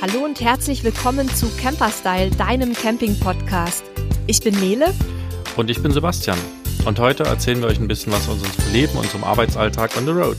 [0.00, 3.82] Hallo und herzlich willkommen zu Camperstyle, deinem Camping-Podcast.
[4.28, 4.94] Ich bin Nele.
[5.56, 6.38] Und ich bin Sebastian.
[6.86, 10.12] Und heute erzählen wir euch ein bisschen was aus unserem Leben, unserem Arbeitsalltag on the
[10.12, 10.36] road.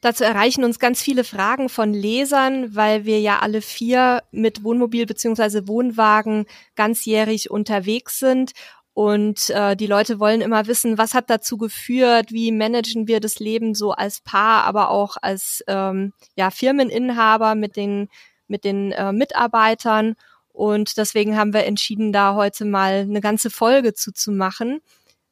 [0.00, 5.04] Dazu erreichen uns ganz viele Fragen von Lesern, weil wir ja alle vier mit Wohnmobil
[5.04, 5.68] bzw.
[5.68, 8.52] Wohnwagen ganzjährig unterwegs sind.
[8.94, 13.40] Und äh, die Leute wollen immer wissen, was hat dazu geführt, wie managen wir das
[13.40, 18.08] Leben so als Paar, aber auch als ähm, ja, Firmeninhaber mit den
[18.48, 20.14] mit den äh, Mitarbeitern.
[20.52, 24.80] Und deswegen haben wir entschieden, da heute mal eine ganze Folge zuzumachen.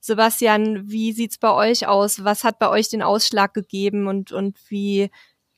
[0.00, 2.24] Sebastian, wie sieht's bei euch aus?
[2.24, 5.10] Was hat bei euch den Ausschlag gegeben und, und wie,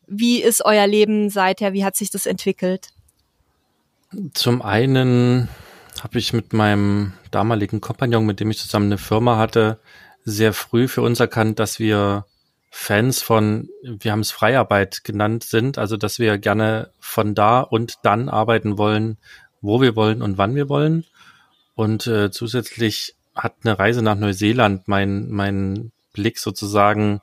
[0.06, 1.72] wie ist euer Leben seither?
[1.72, 2.88] Wie hat sich das entwickelt?
[4.34, 5.48] Zum einen
[6.02, 9.80] habe ich mit meinem damaligen Kompagnon, mit dem ich zusammen eine Firma hatte,
[10.24, 12.26] sehr früh für uns erkannt, dass wir
[12.76, 17.98] Fans von, wir haben es Freiarbeit genannt sind, also dass wir gerne von da und
[18.02, 19.16] dann arbeiten wollen,
[19.60, 21.04] wo wir wollen und wann wir wollen.
[21.76, 27.20] Und äh, zusätzlich hat eine Reise nach Neuseeland mein, mein Blick sozusagen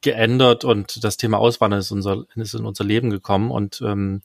[0.00, 3.50] geändert und das Thema Auswandern ist, unser, ist in unser Leben gekommen.
[3.50, 4.22] Und ähm,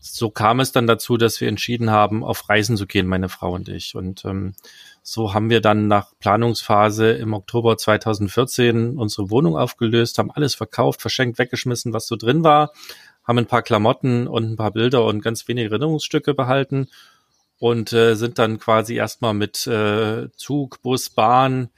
[0.00, 3.54] so kam es dann dazu, dass wir entschieden haben, auf Reisen zu gehen, meine Frau
[3.54, 3.94] und ich.
[3.94, 4.52] Und ähm,
[5.10, 11.00] so haben wir dann nach Planungsphase im Oktober 2014 unsere Wohnung aufgelöst, haben alles verkauft,
[11.00, 12.72] verschenkt, weggeschmissen, was so drin war,
[13.24, 16.88] haben ein paar Klamotten und ein paar Bilder und ganz wenige Erinnerungsstücke behalten
[17.58, 21.70] und äh, sind dann quasi erstmal mit äh, Zug, Bus, Bahn,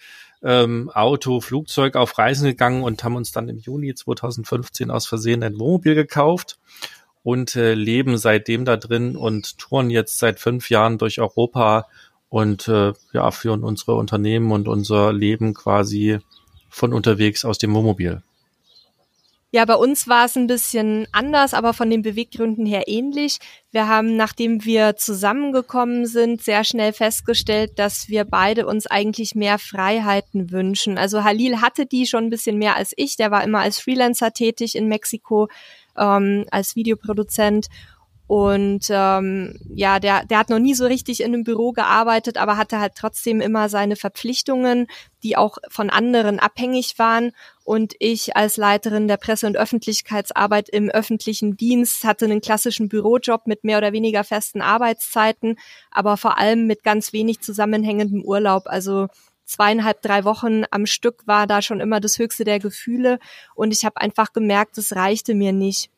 [0.43, 5.45] ähm, Auto, Flugzeug auf Reisen gegangen und haben uns dann im Juni 2015 aus Versehen
[5.45, 6.59] ein Wohnmobil gekauft
[7.23, 11.87] und äh, leben seitdem da drin und touren jetzt seit fünf Jahren durch Europa
[12.31, 16.19] und äh, ja, führen unsere Unternehmen und unser Leben quasi
[16.71, 18.23] von unterwegs aus dem Wohnmobil.
[19.53, 23.39] Ja, bei uns war es ein bisschen anders, aber von den Beweggründen her ähnlich.
[23.73, 29.59] Wir haben, nachdem wir zusammengekommen sind, sehr schnell festgestellt, dass wir beide uns eigentlich mehr
[29.59, 30.99] Freiheiten wünschen.
[30.99, 33.17] Also Halil hatte die schon ein bisschen mehr als ich.
[33.17, 35.49] Der war immer als Freelancer tätig in Mexiko,
[35.99, 37.67] ähm, als Videoproduzent
[38.31, 42.57] und ähm, ja, der, der hat noch nie so richtig in einem Büro gearbeitet, aber
[42.57, 44.87] hatte halt trotzdem immer seine Verpflichtungen,
[45.25, 47.33] die auch von anderen abhängig waren.
[47.65, 53.49] Und ich als Leiterin der Presse- und Öffentlichkeitsarbeit im öffentlichen Dienst hatte einen klassischen Bürojob
[53.49, 55.57] mit mehr oder weniger festen Arbeitszeiten,
[55.91, 58.63] aber vor allem mit ganz wenig zusammenhängendem Urlaub.
[58.67, 59.09] Also
[59.45, 63.19] zweieinhalb, drei Wochen am Stück war da schon immer das höchste der Gefühle.
[63.57, 65.91] Und ich habe einfach gemerkt, es reichte mir nicht.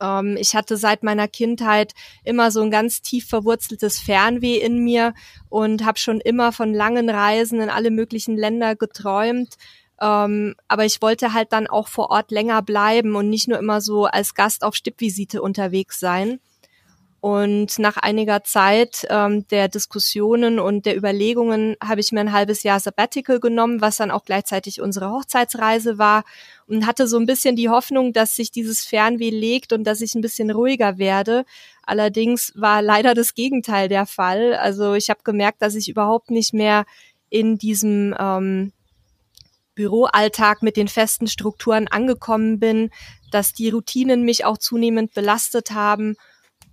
[0.00, 1.94] Ähm, ich hatte seit meiner Kindheit
[2.24, 5.14] immer so ein ganz tief verwurzeltes Fernweh in mir
[5.48, 9.56] und habe schon immer von langen Reisen in alle möglichen Länder geträumt.
[10.00, 13.80] Ähm, aber ich wollte halt dann auch vor Ort länger bleiben und nicht nur immer
[13.80, 16.40] so als Gast auf Stippvisite unterwegs sein.
[17.20, 22.62] Und nach einiger Zeit ähm, der Diskussionen und der Überlegungen habe ich mir ein halbes
[22.62, 26.22] Jahr Sabbatical genommen, was dann auch gleichzeitig unsere Hochzeitsreise war
[26.68, 30.14] und hatte so ein bisschen die Hoffnung, dass sich dieses Fernweh legt und dass ich
[30.14, 31.44] ein bisschen ruhiger werde.
[31.82, 34.54] Allerdings war leider das Gegenteil der Fall.
[34.54, 36.84] Also ich habe gemerkt, dass ich überhaupt nicht mehr
[37.30, 38.72] in diesem ähm,
[39.74, 42.90] Büroalltag mit den festen Strukturen angekommen bin,
[43.32, 46.14] dass die Routinen mich auch zunehmend belastet haben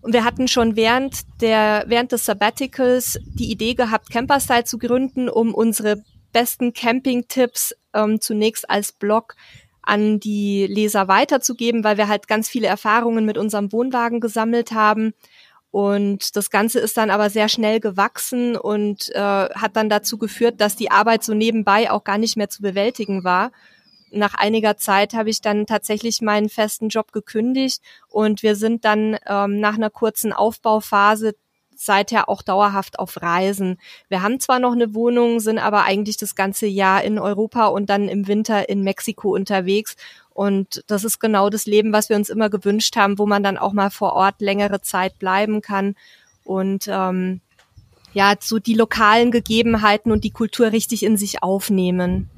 [0.06, 5.30] und wir hatten schon während der, während des Sabbaticals die Idee gehabt, Camperstyle zu gründen,
[5.30, 9.36] um unsere besten Camping-Tipps ähm, zunächst als Blog
[9.82, 15.16] an die Leser weiterzugeben, weil wir halt ganz viele Erfahrungen mit unserem Wohnwagen gesammelt haben.
[15.72, 20.62] Und das Ganze ist dann aber sehr schnell gewachsen und äh, hat dann dazu geführt,
[20.62, 23.52] dass die Arbeit so nebenbei auch gar nicht mehr zu bewältigen war
[24.12, 29.18] nach einiger Zeit habe ich dann tatsächlich meinen festen Job gekündigt und wir sind dann
[29.28, 31.36] ähm, nach einer kurzen Aufbauphase
[31.78, 33.78] seither auch dauerhaft auf Reisen.
[34.08, 37.90] Wir haben zwar noch eine Wohnung, sind aber eigentlich das ganze Jahr in Europa und
[37.90, 39.96] dann im Winter in Mexiko unterwegs.
[40.34, 43.58] Und das ist genau das Leben, was wir uns immer gewünscht haben, wo man dann
[43.58, 45.96] auch mal vor Ort längere Zeit bleiben kann
[46.44, 47.42] und ähm,
[48.14, 52.30] ja, so die lokalen Gegebenheiten und die Kultur richtig in sich aufnehmen.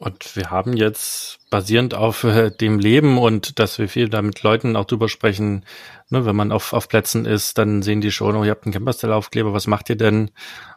[0.00, 4.42] Und wir haben jetzt basierend auf äh, dem Leben und dass wir viel da mit
[4.42, 5.66] Leuten auch drüber sprechen,
[6.08, 8.72] ne, wenn man auf, auf Plätzen ist, dann sehen die schon, oh, ihr habt einen
[8.72, 10.30] Camperstyle-Aufkleber, was macht ihr denn?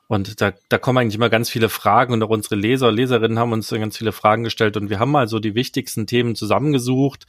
[0.08, 3.54] Und da, da kommen eigentlich immer ganz viele Fragen und auch unsere Leser, Leserinnen haben
[3.54, 7.25] uns ganz viele Fragen gestellt und wir haben mal so die wichtigsten Themen zusammengesucht,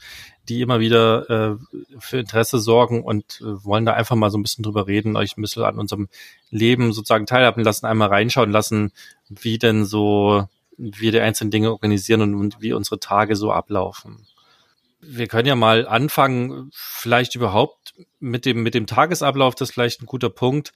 [0.49, 4.43] die immer wieder äh, für Interesse sorgen und äh, wollen da einfach mal so ein
[4.43, 6.09] bisschen drüber reden, euch ein bisschen an unserem
[6.49, 8.91] Leben sozusagen teilhaben lassen, einmal reinschauen lassen,
[9.29, 14.25] wie denn so wir die einzelnen Dinge organisieren und, und wie unsere Tage so ablaufen.
[15.01, 20.01] wir können ja mal anfangen, vielleicht überhaupt mit dem, mit dem Tagesablauf, das ist vielleicht
[20.01, 20.73] ein guter Punkt.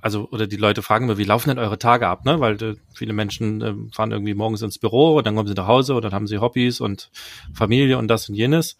[0.00, 2.38] Also, oder die Leute fragen immer, wie laufen denn eure Tage ab, ne?
[2.38, 5.66] Weil äh, viele Menschen äh, fahren irgendwie morgens ins Büro und dann kommen sie nach
[5.66, 7.10] Hause und dann haben sie Hobbys und
[7.52, 8.76] Familie und das und jenes.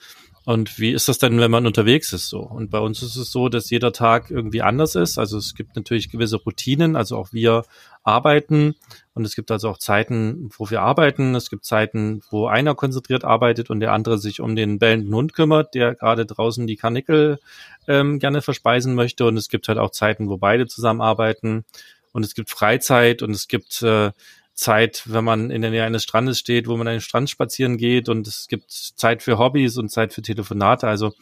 [0.48, 2.40] Und wie ist das denn, wenn man unterwegs ist so?
[2.40, 5.18] Und bei uns ist es so, dass jeder Tag irgendwie anders ist.
[5.18, 7.64] Also es gibt natürlich gewisse Routinen, also auch wir
[8.02, 8.74] arbeiten
[9.12, 11.34] und es gibt also auch Zeiten, wo wir arbeiten.
[11.34, 15.34] Es gibt Zeiten, wo einer konzentriert arbeitet und der andere sich um den bellenden Hund
[15.34, 17.40] kümmert, der gerade draußen die Karnickel
[17.86, 19.26] ähm, gerne verspeisen möchte.
[19.26, 21.66] Und es gibt halt auch Zeiten, wo beide zusammenarbeiten.
[22.12, 24.12] Und es gibt Freizeit und es gibt äh,
[24.58, 27.76] Zeit, wenn man in der Nähe eines Strandes steht, wo man an den Strand spazieren
[27.76, 30.88] geht und es gibt Zeit für Hobbys und Zeit für Telefonate.
[30.88, 31.14] Also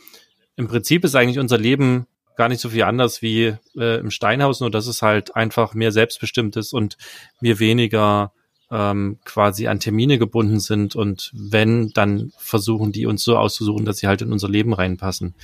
[0.56, 2.06] im Prinzip ist eigentlich unser Leben
[2.36, 5.92] gar nicht so viel anders wie äh, im Steinhaus, nur dass es halt einfach mehr
[5.92, 6.96] selbstbestimmt ist und
[7.38, 8.32] wir weniger
[8.70, 13.98] ähm, quasi an Termine gebunden sind und wenn, dann versuchen die uns so auszusuchen, dass
[13.98, 15.34] sie halt in unser Leben reinpassen.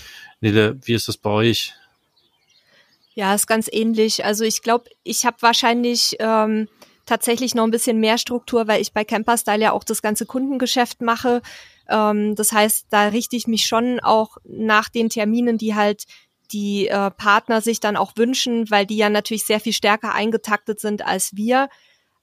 [0.40, 1.74] Nele, wie ist das bei euch?
[3.14, 4.24] Ja, ist ganz ähnlich.
[4.24, 6.68] Also ich glaube, ich habe wahrscheinlich ähm,
[7.06, 11.00] tatsächlich noch ein bisschen mehr Struktur, weil ich bei Camperstyle ja auch das ganze Kundengeschäft
[11.00, 11.42] mache.
[11.88, 16.04] Ähm, das heißt, da richte ich mich schon auch nach den Terminen, die halt
[16.52, 20.80] die äh, Partner sich dann auch wünschen, weil die ja natürlich sehr viel stärker eingetaktet
[20.80, 21.68] sind als wir.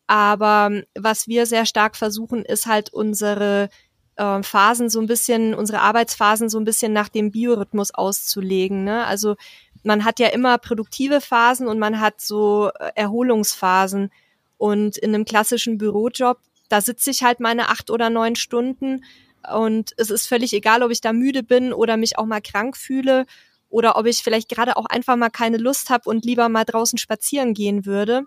[0.08, 3.70] Aber ähm, was wir sehr stark versuchen, ist halt unsere
[4.16, 8.84] äh, Phasen so ein bisschen, unsere Arbeitsphasen so ein bisschen nach dem Biorhythmus auszulegen.
[8.84, 9.06] Ne?
[9.06, 9.36] Also
[9.84, 14.12] man hat ja immer produktive Phasen und man hat so äh, Erholungsphasen.
[14.60, 19.04] Und in einem klassischen Bürojob, da sitze ich halt meine acht oder neun Stunden
[19.52, 22.78] und es ist völlig egal, ob ich da müde bin oder mich auch mal krank
[22.78, 23.26] fühle
[23.70, 27.00] oder ob ich vielleicht gerade auch einfach mal keine Lust habe und lieber mal draußen
[27.00, 28.26] spazieren gehen würde.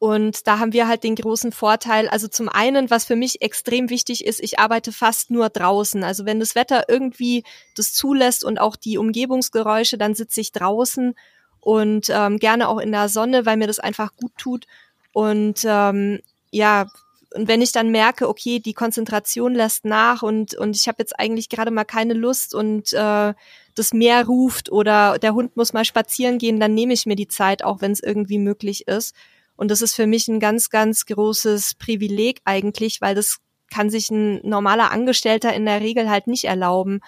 [0.00, 3.90] Und da haben wir halt den großen Vorteil, also zum einen, was für mich extrem
[3.90, 6.04] wichtig ist, ich arbeite fast nur draußen.
[6.04, 7.42] Also wenn das Wetter irgendwie
[7.74, 11.14] das zulässt und auch die Umgebungsgeräusche, dann sitze ich draußen
[11.60, 14.66] und ähm, gerne auch in der Sonne, weil mir das einfach gut tut.
[15.12, 16.20] Und ähm,
[16.50, 16.86] ja,
[17.34, 21.18] und wenn ich dann merke, okay, die Konzentration lässt nach und, und ich habe jetzt
[21.18, 23.34] eigentlich gerade mal keine Lust und äh,
[23.74, 27.28] das Meer ruft oder der Hund muss mal spazieren gehen, dann nehme ich mir die
[27.28, 29.14] Zeit, auch wenn es irgendwie möglich ist.
[29.56, 33.38] Und das ist für mich ein ganz, ganz großes Privileg eigentlich, weil das
[33.70, 37.00] kann sich ein normaler Angestellter in der Regel halt nicht erlauben.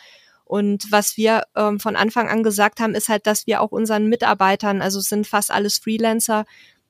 [0.45, 4.09] Und was wir ähm, von Anfang an gesagt haben, ist halt, dass wir auch unseren
[4.09, 6.45] Mitarbeitern, also es sind fast alles Freelancer,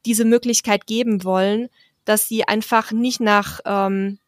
[0.06, 1.68] diese Möglichkeit geben wollen,
[2.04, 4.18] dass sie einfach nicht nach ähm,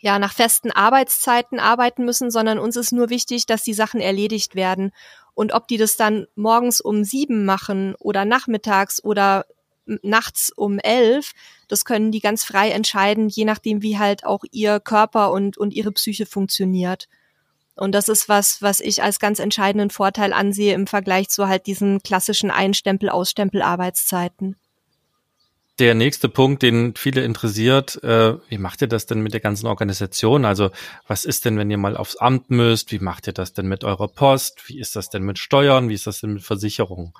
[0.00, 4.54] ja nach festen Arbeitszeiten arbeiten müssen, sondern uns ist nur wichtig, dass die Sachen erledigt
[4.54, 4.92] werden.
[5.34, 9.46] Und ob die das dann morgens um sieben machen oder nachmittags oder
[10.02, 11.32] nachts um elf,
[11.68, 15.74] das können die ganz frei entscheiden, je nachdem, wie halt auch ihr Körper und, und
[15.74, 17.08] ihre Psyche funktioniert.
[17.74, 21.66] Und das ist was, was ich als ganz entscheidenden Vorteil ansehe im Vergleich zu halt
[21.66, 24.56] diesen klassischen Einstempel-Ausstempel-Arbeitszeiten
[25.80, 29.66] der nächste Punkt, den viele interessiert, äh, wie macht ihr das denn mit der ganzen
[29.66, 30.44] Organisation?
[30.44, 30.70] Also
[31.06, 32.92] was ist denn, wenn ihr mal aufs Amt müsst?
[32.92, 34.68] Wie macht ihr das denn mit eurer Post?
[34.68, 35.88] Wie ist das denn mit Steuern?
[35.88, 37.14] Wie ist das denn mit Versicherungen?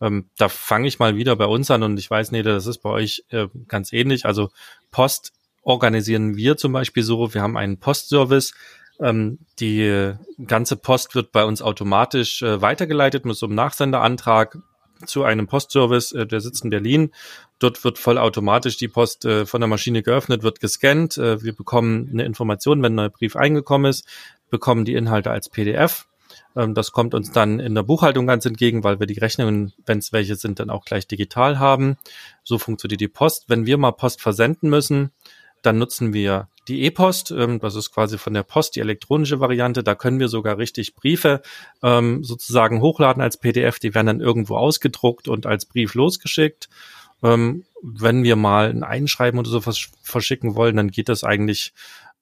[0.00, 2.78] Ähm, da fange ich mal wieder bei uns an und ich weiß, nee, das ist
[2.78, 4.24] bei euch äh, ganz ähnlich.
[4.24, 4.48] Also
[4.90, 5.32] Post
[5.62, 8.54] organisieren wir zum Beispiel so, wir haben einen Postservice,
[9.00, 14.58] ähm, die ganze Post wird bei uns automatisch äh, weitergeleitet mit so einem Nachsenderantrag
[15.06, 17.12] zu einem Postservice, äh, der sitzt in Berlin.
[17.58, 21.18] Dort wird vollautomatisch die Post äh, von der Maschine geöffnet, wird gescannt.
[21.18, 24.06] Äh, wir bekommen eine Information, wenn ein neuer Brief eingekommen ist,
[24.50, 26.06] bekommen die Inhalte als PDF.
[26.56, 29.98] Ähm, das kommt uns dann in der Buchhaltung ganz entgegen, weil wir die Rechnungen, wenn
[29.98, 31.96] es welche sind, dann auch gleich digital haben.
[32.44, 33.44] So funktioniert die Post.
[33.48, 35.10] Wenn wir mal Post versenden müssen,
[35.62, 37.30] dann nutzen wir die E-Post.
[37.30, 39.82] Ähm, das ist quasi von der Post die elektronische Variante.
[39.82, 41.42] Da können wir sogar richtig Briefe
[41.82, 43.78] ähm, sozusagen hochladen als PDF.
[43.78, 46.68] Die werden dann irgendwo ausgedruckt und als Brief losgeschickt.
[47.22, 51.72] Ähm, wenn wir mal ein Einschreiben oder sowas verschicken wollen, dann geht das eigentlich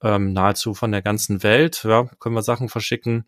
[0.01, 1.83] ähm, nahezu von der ganzen Welt.
[1.83, 3.25] Ja, können wir Sachen verschicken.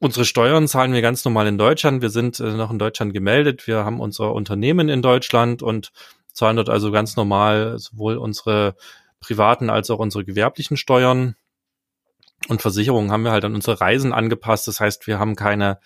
[0.00, 2.02] Unsere Steuern zahlen wir ganz normal in Deutschland.
[2.02, 3.66] Wir sind äh, noch in Deutschland gemeldet.
[3.66, 5.92] Wir haben unser Unternehmen in Deutschland und
[6.32, 8.76] zahlen dort also ganz normal sowohl unsere
[9.20, 11.36] privaten als auch unsere gewerblichen Steuern.
[12.48, 14.68] Und Versicherungen haben wir halt an unsere Reisen angepasst.
[14.68, 15.80] Das heißt, wir haben keine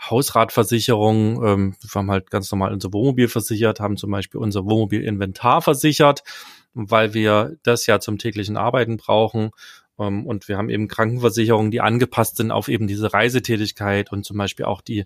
[0.00, 1.44] Hausratversicherung.
[1.44, 6.22] Ähm, wir haben halt ganz normal unser Wohnmobil versichert, haben zum Beispiel unser Wohnmobilinventar versichert,
[6.72, 9.50] weil wir das ja zum täglichen Arbeiten brauchen.
[10.00, 14.38] Ähm, und wir haben eben Krankenversicherungen, die angepasst sind auf eben diese Reisetätigkeit und zum
[14.38, 15.04] Beispiel auch die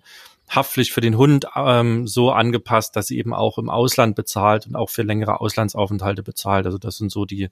[0.49, 4.75] Haftpflicht für den Hund ähm, so angepasst, dass sie eben auch im Ausland bezahlt und
[4.75, 6.65] auch für längere Auslandsaufenthalte bezahlt.
[6.65, 7.49] Also das sind so die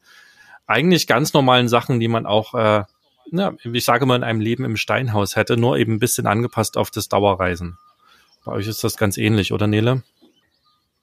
[0.66, 2.84] eigentlich ganz normalen Sachen, die man auch äh,
[3.32, 6.78] ja, ich sage mal, in einem Leben im Steinhaus hätte, nur eben ein bisschen angepasst
[6.78, 7.78] auf das Dauerreisen.
[8.46, 10.04] Bei euch ist das ganz ähnlich, oder Nele?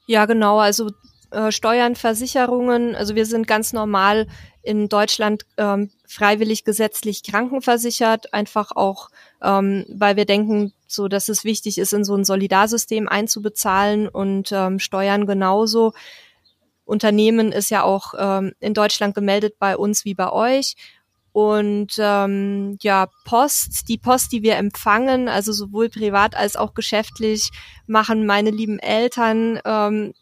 [0.06, 0.59] Ja, genau.
[0.59, 0.90] Also
[1.30, 4.26] äh, Steuern, Versicherungen, also wir sind ganz normal
[4.62, 9.08] in Deutschland ähm, freiwillig gesetzlich krankenversichert, einfach auch,
[9.42, 14.50] ähm, weil wir denken, so dass es wichtig ist, in so ein Solidarsystem einzubezahlen und
[14.52, 15.92] ähm, Steuern genauso.
[16.84, 20.75] Unternehmen ist ja auch ähm, in Deutschland gemeldet bei uns wie bei euch.
[21.32, 27.50] Und ähm, ja, Post, die Post, die wir empfangen, also sowohl privat als auch geschäftlich,
[27.87, 29.60] machen meine lieben Eltern.
[29.64, 30.12] Ähm,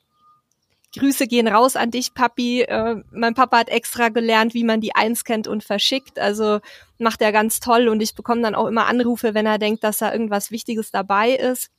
[0.98, 2.62] Grüße gehen raus an dich, Papi.
[2.62, 6.18] Äh, mein Papa hat extra gelernt, wie man die einscannt und verschickt.
[6.18, 6.60] Also
[6.98, 9.98] macht er ganz toll und ich bekomme dann auch immer Anrufe, wenn er denkt, dass
[9.98, 11.70] da irgendwas Wichtiges dabei ist.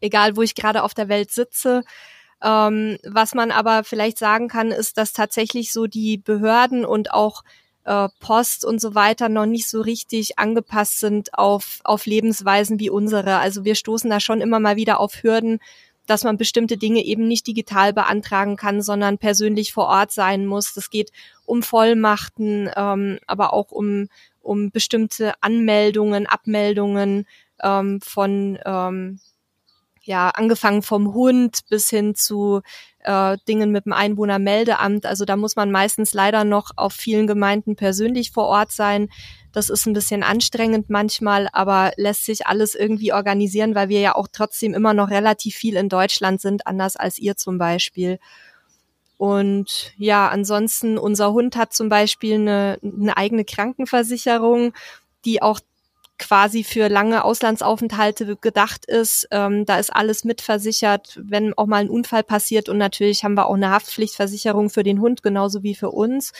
[0.00, 1.82] Egal, wo ich gerade auf der Welt sitze.
[2.42, 7.42] Ähm, was man aber vielleicht sagen kann, ist, dass tatsächlich so die Behörden und auch
[7.84, 12.90] äh, Post und so weiter noch nicht so richtig angepasst sind auf, auf Lebensweisen wie
[12.90, 13.36] unsere.
[13.36, 15.60] Also wir stoßen da schon immer mal wieder auf Hürden,
[16.06, 20.72] dass man bestimmte Dinge eben nicht digital beantragen kann, sondern persönlich vor Ort sein muss.
[20.74, 21.12] Das geht
[21.44, 24.08] um Vollmachten, ähm, aber auch um,
[24.42, 27.26] um bestimmte Anmeldungen, Abmeldungen
[27.62, 29.20] ähm, von ähm,
[30.06, 32.62] ja, angefangen vom Hund bis hin zu
[33.00, 35.04] äh, Dingen mit dem Einwohnermeldeamt.
[35.04, 39.08] Also da muss man meistens leider noch auf vielen Gemeinden persönlich vor Ort sein.
[39.52, 44.14] Das ist ein bisschen anstrengend manchmal, aber lässt sich alles irgendwie organisieren, weil wir ja
[44.14, 48.18] auch trotzdem immer noch relativ viel in Deutschland sind, anders als ihr zum Beispiel.
[49.18, 54.72] Und ja, ansonsten, unser Hund hat zum Beispiel eine, eine eigene Krankenversicherung,
[55.24, 55.58] die auch
[56.18, 59.28] quasi für lange Auslandsaufenthalte gedacht ist.
[59.30, 62.68] Ähm, da ist alles mitversichert, wenn auch mal ein Unfall passiert.
[62.68, 66.32] Und natürlich haben wir auch eine Haftpflichtversicherung für den Hund, genauso wie für uns.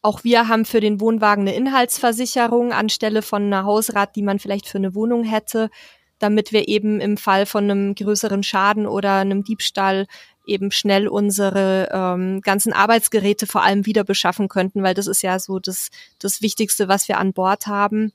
[0.00, 4.68] Auch wir haben für den Wohnwagen eine Inhaltsversicherung anstelle von einer Hausrat, die man vielleicht
[4.68, 5.70] für eine Wohnung hätte,
[6.20, 10.06] damit wir eben im Fall von einem größeren Schaden oder einem Diebstahl
[10.46, 15.38] eben schnell unsere ähm, ganzen Arbeitsgeräte vor allem wieder beschaffen könnten, weil das ist ja
[15.38, 18.12] so das, das Wichtigste, was wir an Bord haben.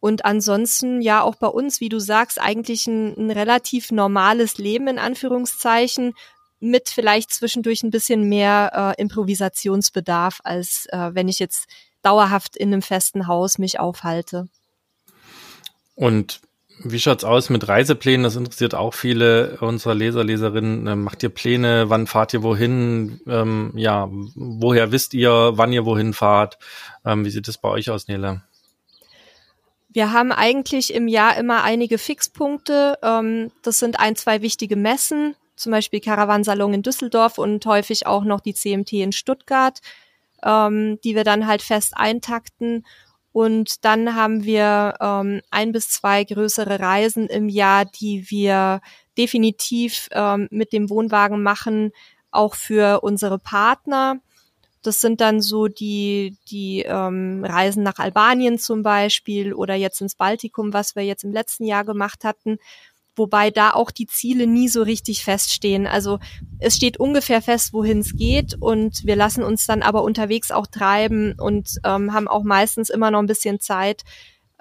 [0.00, 4.88] Und ansonsten ja auch bei uns, wie du sagst, eigentlich ein, ein relativ normales Leben
[4.88, 6.14] in Anführungszeichen
[6.58, 11.66] mit vielleicht zwischendurch ein bisschen mehr äh, Improvisationsbedarf, als äh, wenn ich jetzt
[12.02, 14.48] dauerhaft in einem festen Haus mich aufhalte.
[15.94, 16.40] Und
[16.82, 18.24] wie schaut's aus mit Reiseplänen?
[18.24, 20.86] Das interessiert auch viele unserer Leser, Leserinnen.
[20.86, 21.90] Ähm, macht ihr Pläne?
[21.90, 23.20] Wann fahrt ihr wohin?
[23.26, 26.58] Ähm, ja, woher wisst ihr, wann ihr wohin fahrt?
[27.04, 28.42] Ähm, wie sieht es bei euch aus, Nele?
[29.92, 32.96] Wir haben eigentlich im Jahr immer einige Fixpunkte.
[33.02, 38.22] Ähm, das sind ein, zwei wichtige Messen, zum Beispiel Caravansalon in Düsseldorf und häufig auch
[38.22, 39.80] noch die CMT in Stuttgart,
[40.44, 42.86] ähm, die wir dann halt fest eintakten.
[43.32, 48.80] Und dann haben wir ähm, ein bis zwei größere Reisen im Jahr, die wir
[49.18, 50.08] definitiv
[50.50, 51.90] mit dem Wohnwagen machen,
[52.30, 54.20] auch für unsere Partner.
[54.82, 60.14] Das sind dann so die, die ähm, Reisen nach Albanien zum Beispiel oder jetzt ins
[60.14, 62.58] Baltikum, was wir jetzt im letzten Jahr gemacht hatten.
[63.16, 65.86] Wobei da auch die Ziele nie so richtig feststehen.
[65.86, 66.20] Also
[66.58, 70.66] es steht ungefähr fest, wohin es geht und wir lassen uns dann aber unterwegs auch
[70.66, 74.04] treiben und ähm, haben auch meistens immer noch ein bisschen Zeit,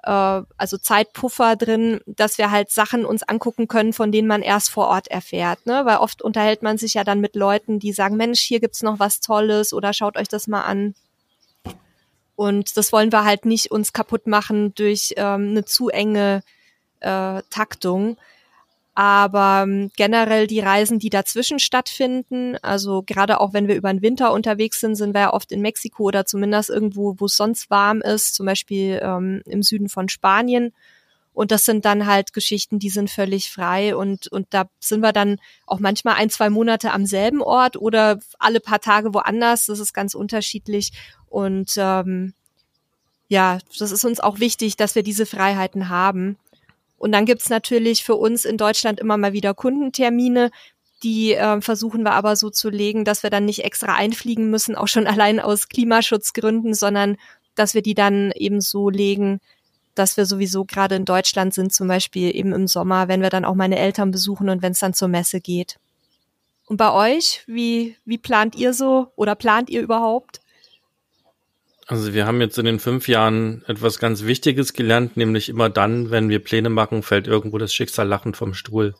[0.03, 4.69] äh, also Zeitpuffer drin, dass wir halt Sachen uns angucken können, von denen man erst
[4.69, 5.65] vor Ort erfährt.
[5.65, 5.85] Ne?
[5.85, 8.99] Weil oft unterhält man sich ja dann mit Leuten, die sagen, Mensch, hier gibt's noch
[8.99, 10.95] was Tolles oder schaut euch das mal an.
[12.35, 16.41] Und das wollen wir halt nicht uns kaputt machen durch ähm, eine zu enge
[17.01, 18.17] äh, Taktung.
[18.95, 24.01] Aber ähm, generell die Reisen, die dazwischen stattfinden, also gerade auch wenn wir über den
[24.01, 27.69] Winter unterwegs sind, sind wir ja oft in Mexiko oder zumindest irgendwo, wo es sonst
[27.69, 30.73] warm ist, zum Beispiel ähm, im Süden von Spanien.
[31.33, 35.13] Und das sind dann halt Geschichten, die sind völlig frei und, und da sind wir
[35.13, 39.67] dann auch manchmal ein, zwei Monate am selben Ort oder alle paar Tage woanders.
[39.67, 40.91] Das ist ganz unterschiedlich.
[41.29, 42.33] Und ähm,
[43.29, 46.37] ja, das ist uns auch wichtig, dass wir diese Freiheiten haben.
[46.99, 50.51] Und dann gibt's natürlich für uns in Deutschland immer mal wieder Kundentermine.
[51.01, 54.75] Die äh, versuchen wir aber so zu legen, dass wir dann nicht extra einfliegen müssen,
[54.75, 57.17] auch schon allein aus Klimaschutzgründen, sondern
[57.55, 59.39] dass wir die dann eben so legen,
[59.95, 63.45] dass wir sowieso gerade in Deutschland sind, zum Beispiel eben im Sommer, wenn wir dann
[63.45, 65.77] auch meine Eltern besuchen und wenn es dann zur Messe geht.
[66.67, 70.39] Und bei euch, wie, wie plant ihr so oder plant ihr überhaupt?
[71.89, 76.11] Also wir haben jetzt in den fünf Jahren etwas ganz Wichtiges gelernt, nämlich immer dann,
[76.11, 78.93] wenn wir Pläne machen, fällt irgendwo das Schicksal lachend vom Stuhl.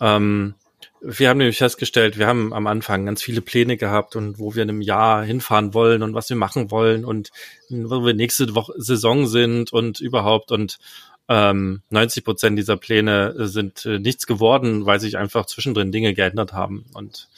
[0.00, 0.54] Ähm,
[1.00, 4.62] wir haben nämlich festgestellt, wir haben am Anfang ganz viele Pläne gehabt und wo wir
[4.62, 7.32] in einem Jahr hinfahren wollen und was wir machen wollen und
[7.68, 10.78] wo wir nächste Woche Saison sind und überhaupt und
[11.28, 16.52] ähm, 90 Prozent dieser Pläne sind äh, nichts geworden, weil sich einfach zwischendrin Dinge geändert
[16.52, 17.28] haben und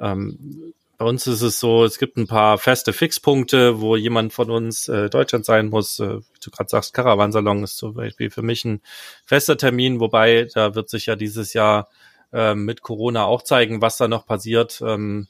[0.00, 4.52] ähm, bei uns ist es so, es gibt ein paar feste Fixpunkte, wo jemand von
[4.52, 5.98] uns äh, Deutschland sein muss.
[5.98, 8.82] Äh, wie du gerade sagst, Caravansalon ist zum Beispiel für mich ein
[9.24, 11.88] fester Termin, wobei da wird sich ja dieses Jahr
[12.32, 15.26] äh, mit Corona auch zeigen, was da noch passiert, ähm,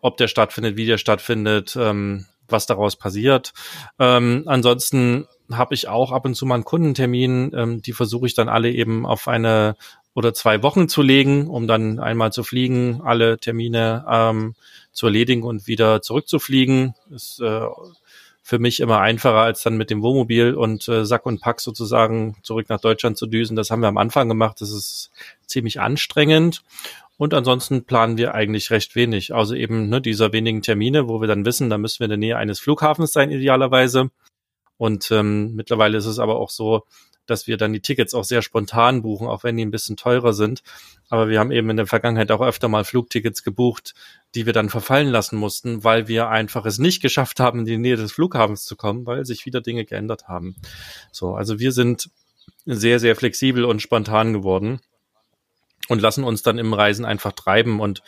[0.00, 3.52] ob der stattfindet, wie der stattfindet, ähm, was daraus passiert.
[3.98, 8.34] Ähm, ansonsten habe ich auch ab und zu mal einen Kundentermin, ähm, die versuche ich
[8.34, 9.74] dann alle eben auf eine
[10.14, 14.54] oder zwei Wochen zu legen, um dann einmal zu fliegen, alle Termine ähm,
[14.92, 16.94] zu erledigen und wieder zurückzufliegen.
[17.10, 17.66] Ist äh,
[18.42, 22.36] für mich immer einfacher, als dann mit dem Wohnmobil und äh, Sack und Pack sozusagen
[22.42, 23.56] zurück nach Deutschland zu düsen.
[23.56, 24.60] Das haben wir am Anfang gemacht.
[24.60, 25.10] Das ist
[25.46, 26.62] ziemlich anstrengend.
[27.16, 29.34] Und ansonsten planen wir eigentlich recht wenig.
[29.34, 32.18] Also eben ne, dieser wenigen Termine, wo wir dann wissen, da müssen wir in der
[32.18, 34.10] Nähe eines Flughafens sein, idealerweise.
[34.76, 36.82] Und ähm, mittlerweile ist es aber auch so,
[37.26, 40.32] dass wir dann die Tickets auch sehr spontan buchen, auch wenn die ein bisschen teurer
[40.32, 40.62] sind.
[41.08, 43.94] Aber wir haben eben in der Vergangenheit auch öfter mal Flugtickets gebucht,
[44.34, 47.78] die wir dann verfallen lassen mussten, weil wir einfach es nicht geschafft haben, in die
[47.78, 50.56] Nähe des Flughafens zu kommen, weil sich wieder Dinge geändert haben.
[51.12, 52.10] So, also wir sind
[52.66, 54.80] sehr, sehr flexibel und spontan geworden
[55.88, 58.02] und lassen uns dann im Reisen einfach treiben und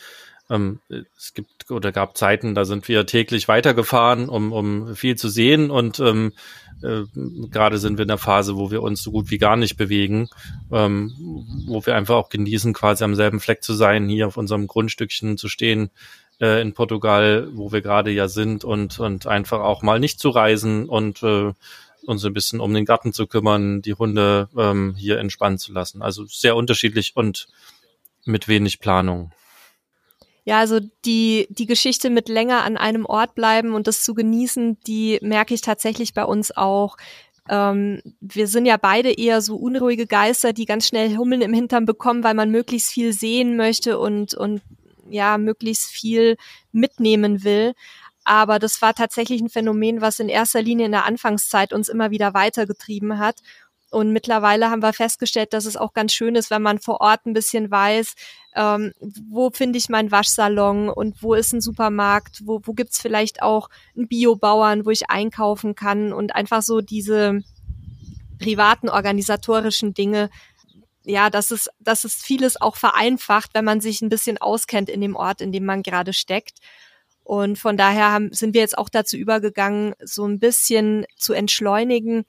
[0.49, 0.79] ähm,
[1.17, 5.71] es gibt oder gab Zeiten, da sind wir täglich weitergefahren, um, um viel zu sehen
[5.71, 6.33] und ähm,
[6.81, 7.03] äh,
[7.49, 10.29] gerade sind wir in der Phase, wo wir uns so gut wie gar nicht bewegen,
[10.71, 11.13] ähm,
[11.67, 15.37] wo wir einfach auch genießen, quasi am selben Fleck zu sein, hier auf unserem Grundstückchen
[15.37, 15.89] zu stehen
[16.39, 20.29] äh, in Portugal, wo wir gerade ja sind und, und einfach auch mal nicht zu
[20.29, 21.53] reisen und äh,
[22.05, 26.01] uns ein bisschen um den Garten zu kümmern, die Hunde ähm, hier entspannen zu lassen.
[26.01, 27.47] Also sehr unterschiedlich und
[28.23, 29.31] mit wenig Planung.
[30.47, 34.79] Ja, also die, die Geschichte mit länger an einem Ort bleiben und das zu genießen,
[34.87, 36.95] die merke ich tatsächlich bei uns auch.
[37.49, 41.85] Ähm, wir sind ja beide eher so unruhige Geister, die ganz schnell Hummeln im Hintern
[41.85, 44.61] bekommen, weil man möglichst viel sehen möchte und, und
[45.09, 46.37] ja, möglichst viel
[46.71, 47.73] mitnehmen will.
[48.23, 52.09] Aber das war tatsächlich ein Phänomen, was in erster Linie in der Anfangszeit uns immer
[52.09, 53.41] wieder weitergetrieben hat.
[53.89, 57.25] Und mittlerweile haben wir festgestellt, dass es auch ganz schön ist, wenn man vor Ort
[57.25, 58.15] ein bisschen weiß,
[58.55, 58.91] ähm,
[59.29, 63.69] wo finde ich meinen Waschsalon und wo ist ein Supermarkt, wo, wo gibt's vielleicht auch
[63.95, 67.43] einen Biobauern, wo ich einkaufen kann und einfach so diese
[68.39, 70.29] privaten organisatorischen Dinge,
[71.05, 74.99] ja, das ist, das ist vieles auch vereinfacht, wenn man sich ein bisschen auskennt in
[74.99, 76.59] dem Ort, in dem man gerade steckt.
[77.23, 82.25] Und von daher haben, sind wir jetzt auch dazu übergegangen, so ein bisschen zu entschleunigen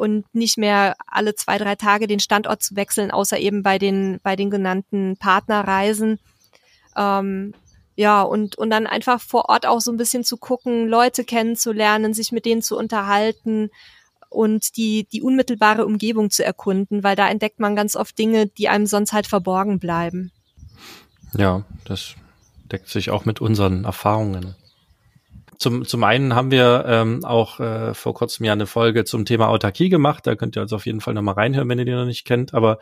[0.00, 4.18] und nicht mehr alle zwei, drei Tage den Standort zu wechseln, außer eben bei den,
[4.22, 6.18] bei den genannten Partnerreisen.
[6.96, 7.52] Ähm,
[7.96, 12.14] ja, und, und dann einfach vor Ort auch so ein bisschen zu gucken, Leute kennenzulernen,
[12.14, 13.68] sich mit denen zu unterhalten
[14.30, 18.70] und die, die unmittelbare Umgebung zu erkunden, weil da entdeckt man ganz oft Dinge, die
[18.70, 20.32] einem sonst halt verborgen bleiben.
[21.36, 22.14] Ja, das
[22.72, 24.54] deckt sich auch mit unseren Erfahrungen.
[25.60, 29.48] Zum, zum einen haben wir ähm, auch äh, vor kurzem ja eine Folge zum Thema
[29.48, 30.26] Autarkie gemacht.
[30.26, 32.54] Da könnt ihr also auf jeden Fall nochmal reinhören, wenn ihr die noch nicht kennt.
[32.54, 32.78] Aber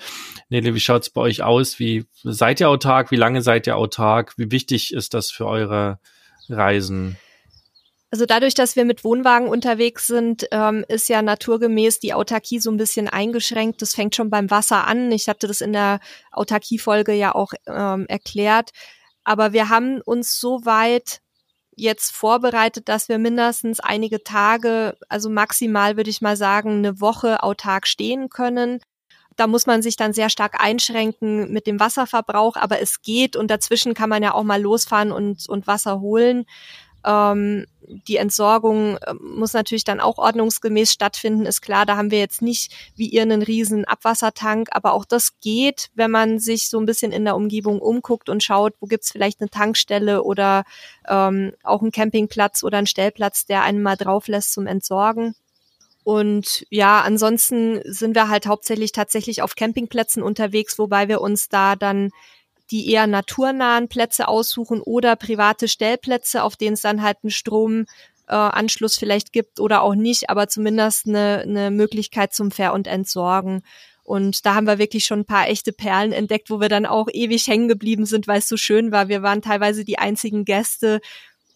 [0.49, 1.81] Nele, wie schaut's bei euch aus?
[1.81, 3.11] Wie seid ihr autark?
[3.11, 4.39] Wie lange seid ihr autark?
[4.39, 5.99] Wie wichtig ist das für eure
[6.49, 7.17] Reisen?
[8.13, 12.71] Also dadurch, dass wir mit Wohnwagen unterwegs sind, ähm, ist ja naturgemäß die Autarkie so
[12.71, 13.83] ein bisschen eingeschränkt.
[13.83, 15.11] Das fängt schon beim Wasser an.
[15.11, 15.99] Ich hatte das in der
[16.31, 18.71] Autarkie-Folge ja auch ähm, erklärt.
[19.25, 21.23] Aber wir haben uns so weit
[21.81, 27.43] jetzt vorbereitet, dass wir mindestens einige Tage, also maximal würde ich mal sagen, eine Woche
[27.43, 28.81] autark stehen können.
[29.37, 33.51] Da muss man sich dann sehr stark einschränken mit dem Wasserverbrauch, aber es geht und
[33.51, 36.45] dazwischen kann man ja auch mal losfahren und, und Wasser holen.
[37.09, 37.65] Ähm,
[38.07, 41.87] die Entsorgung äh, muss natürlich dann auch ordnungsgemäß stattfinden, ist klar.
[41.87, 46.11] Da haben wir jetzt nicht wie ihr einen riesen Abwassertank, aber auch das geht, wenn
[46.11, 49.49] man sich so ein bisschen in der Umgebung umguckt und schaut, wo gibt's vielleicht eine
[49.49, 50.65] Tankstelle oder
[51.09, 55.35] ähm, auch einen Campingplatz oder einen Stellplatz, der einen mal drauf lässt zum Entsorgen.
[56.05, 61.75] Und ja, ansonsten sind wir halt hauptsächlich tatsächlich auf Campingplätzen unterwegs, wobei wir uns da
[61.75, 62.11] dann
[62.71, 68.97] die eher naturnahen Plätze aussuchen oder private Stellplätze, auf denen es dann halt einen Stromanschluss
[68.97, 73.63] äh, vielleicht gibt oder auch nicht, aber zumindest eine, eine Möglichkeit zum Ver- und Entsorgen.
[74.03, 77.09] Und da haben wir wirklich schon ein paar echte Perlen entdeckt, wo wir dann auch
[77.13, 79.09] ewig hängen geblieben sind, weil es so schön war.
[79.09, 81.01] Wir waren teilweise die einzigen Gäste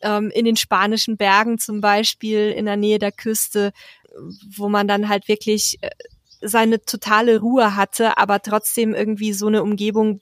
[0.03, 3.73] ähm, in den spanischen Bergen zum Beispiel, in der Nähe der Küste,
[4.55, 5.91] wo man dann halt wirklich äh,
[6.43, 10.21] seine totale Ruhe hatte, aber trotzdem irgendwie so eine Umgebung,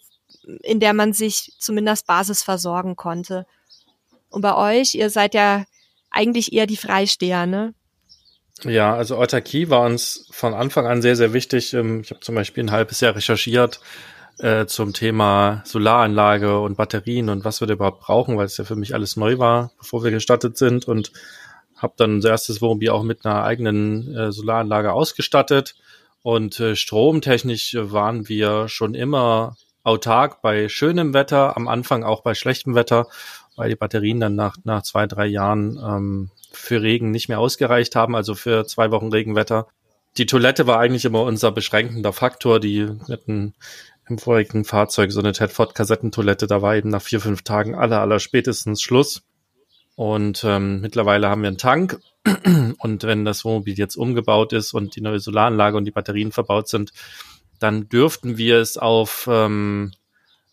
[0.62, 3.46] in der man sich zumindest Basis versorgen konnte.
[4.30, 5.64] Und bei euch, ihr seid ja
[6.10, 7.74] eigentlich eher die Freisteher, ne?
[8.64, 11.72] Ja, also Autarkie war uns von Anfang an sehr, sehr wichtig.
[11.72, 13.80] Ähm, ich habe zum Beispiel ein halbes Jahr recherchiert
[14.38, 18.64] äh, zum Thema Solaranlage und Batterien und was wir da überhaupt brauchen, weil es ja
[18.64, 21.12] für mich alles neu war, bevor wir gestartet sind und
[21.76, 25.74] habe dann unser erstes Wohnmobil auch mit einer eigenen äh, Solaranlage ausgestattet
[26.22, 32.34] und äh, stromtechnisch waren wir schon immer autark bei schönem Wetter, am Anfang auch bei
[32.34, 33.08] schlechtem Wetter,
[33.56, 37.96] weil die Batterien dann nach, nach zwei, drei Jahren ähm, für Regen nicht mehr ausgereicht
[37.96, 39.68] haben, also für zwei Wochen Regenwetter.
[40.16, 42.58] Die Toilette war eigentlich immer unser beschränkender Faktor.
[42.58, 43.54] Die hatten
[44.08, 48.18] im vorigen Fahrzeug so eine Tedford-Kassettentoilette, da war eben nach vier, fünf Tagen aller, aller
[48.18, 49.22] spätestens Schluss.
[49.94, 52.00] Und ähm, mittlerweile haben wir einen Tank.
[52.78, 56.68] Und wenn das Wohnmobil jetzt umgebaut ist und die neue Solaranlage und die Batterien verbaut
[56.68, 56.92] sind,
[57.60, 59.92] dann dürften wir es auf ähm,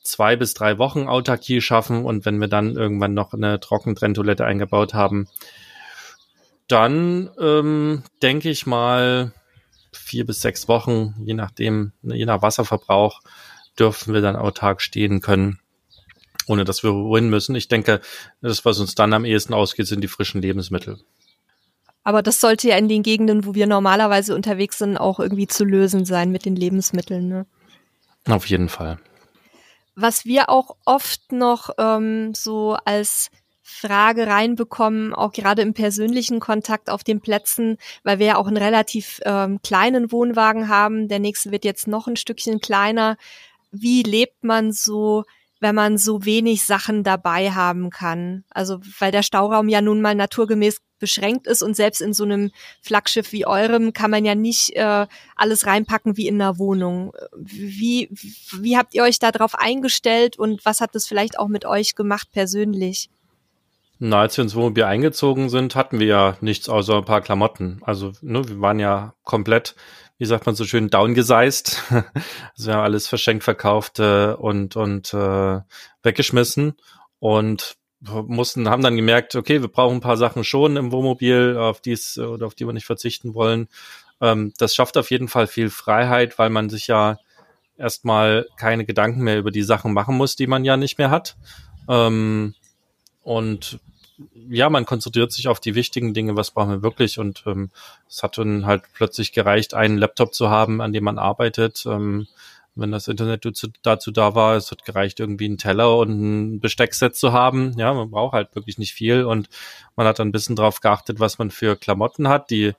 [0.03, 2.05] zwei bis drei Wochen Autarkie schaffen.
[2.05, 5.27] Und wenn wir dann irgendwann noch eine Trockentrenntoilette eingebaut haben,
[6.67, 9.31] dann ähm, denke ich mal
[9.93, 13.21] vier bis sechs Wochen, je nachdem, je nach Wasserverbrauch,
[13.79, 15.59] dürfen wir dann autark stehen können,
[16.45, 17.55] ohne dass wir wohin müssen.
[17.55, 18.01] Ich denke,
[18.41, 20.99] das, was uns dann am ehesten ausgeht, sind die frischen Lebensmittel.
[22.07, 25.65] Aber das sollte ja in den Gegenden, wo wir normalerweise unterwegs sind, auch irgendwie zu
[25.65, 27.27] lösen sein mit den Lebensmitteln.
[27.27, 27.45] Ne?
[28.29, 28.97] Auf jeden Fall.
[29.93, 33.29] Was wir auch oft noch ähm, so als
[33.61, 38.55] Frage reinbekommen, auch gerade im persönlichen Kontakt auf den Plätzen, weil wir ja auch einen
[38.55, 41.09] relativ ähm, kleinen Wohnwagen haben.
[41.09, 43.17] Der nächste wird jetzt noch ein Stückchen kleiner.
[43.71, 45.25] Wie lebt man so,
[45.59, 48.45] wenn man so wenig Sachen dabei haben kann?
[48.49, 52.51] Also, weil der Stauraum ja nun mal naturgemäß beschränkt ist und selbst in so einem
[52.81, 57.13] Flaggschiff wie eurem kann man ja nicht äh, alles reinpacken wie in einer Wohnung.
[57.35, 58.09] Wie,
[58.59, 62.29] wie habt ihr euch darauf eingestellt und was hat das vielleicht auch mit euch gemacht
[62.31, 63.09] persönlich?
[63.99, 67.81] Na, als wir ins Wohnmobil eingezogen sind, hatten wir ja nichts außer ein paar Klamotten.
[67.83, 69.75] Also, ne, wir waren ja komplett,
[70.19, 71.81] wie sagt man so schön, downgesized.
[71.89, 75.61] also wir haben alles verschenkt, verkauft äh, und, und äh,
[76.03, 76.75] weggeschmissen
[77.19, 81.81] und mussten, haben dann gemerkt, okay, wir brauchen ein paar Sachen schon im Wohnmobil, auf
[81.81, 83.67] die es oder auf die wir nicht verzichten wollen.
[84.21, 87.17] Ähm, das schafft auf jeden Fall viel Freiheit, weil man sich ja
[87.77, 91.37] erstmal keine Gedanken mehr über die Sachen machen muss, die man ja nicht mehr hat.
[91.87, 92.55] Ähm,
[93.23, 93.79] und
[94.49, 97.19] ja, man konzentriert sich auf die wichtigen Dinge, was brauchen wir wirklich.
[97.19, 97.69] Und ähm,
[98.07, 101.85] es hat dann halt plötzlich gereicht, einen Laptop zu haben, an dem man arbeitet.
[101.85, 102.27] Ähm,
[102.77, 103.45] wenn das Internet
[103.81, 107.73] dazu, da war, es hat gereicht, irgendwie einen Teller und ein Besteckset zu haben.
[107.77, 109.49] Ja, man braucht halt wirklich nicht viel und
[109.95, 112.49] man hat dann ein bisschen drauf geachtet, was man für Klamotten hat.
[112.51, 112.73] Die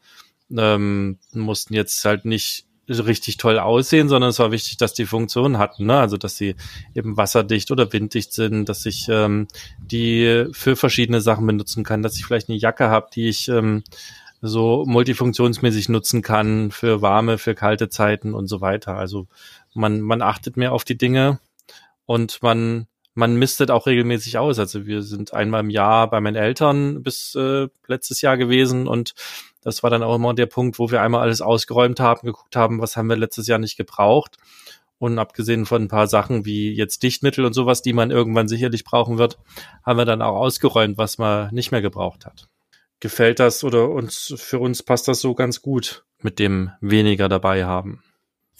[0.56, 5.58] ähm, mussten jetzt halt nicht richtig toll aussehen, sondern es war wichtig, dass die Funktion
[5.58, 5.98] hatten, ne?
[5.98, 6.54] also dass sie
[6.94, 9.46] eben wasserdicht oder winddicht sind, dass ich ähm,
[9.78, 13.82] die für verschiedene Sachen benutzen kann, dass ich vielleicht eine Jacke habe, die ich ähm,
[14.40, 18.96] so multifunktionsmäßig nutzen kann für warme, für kalte Zeiten und so weiter.
[18.96, 19.26] Also
[19.78, 21.40] man, man achtet mehr auf die Dinge
[22.04, 22.86] und man
[23.18, 24.60] man mistet auch regelmäßig aus.
[24.60, 29.14] Also wir sind einmal im Jahr bei meinen Eltern bis äh, letztes Jahr gewesen und
[29.60, 32.80] das war dann auch immer der Punkt, wo wir einmal alles ausgeräumt haben, geguckt haben,
[32.80, 34.36] was haben wir letztes Jahr nicht gebraucht.
[34.98, 38.84] Und abgesehen von ein paar Sachen wie jetzt Dichtmittel und sowas, die man irgendwann sicherlich
[38.84, 39.36] brauchen wird,
[39.84, 42.48] haben wir dann auch ausgeräumt, was man nicht mehr gebraucht hat.
[43.00, 47.64] Gefällt das oder uns, für uns passt das so ganz gut mit dem weniger dabei
[47.64, 48.02] haben?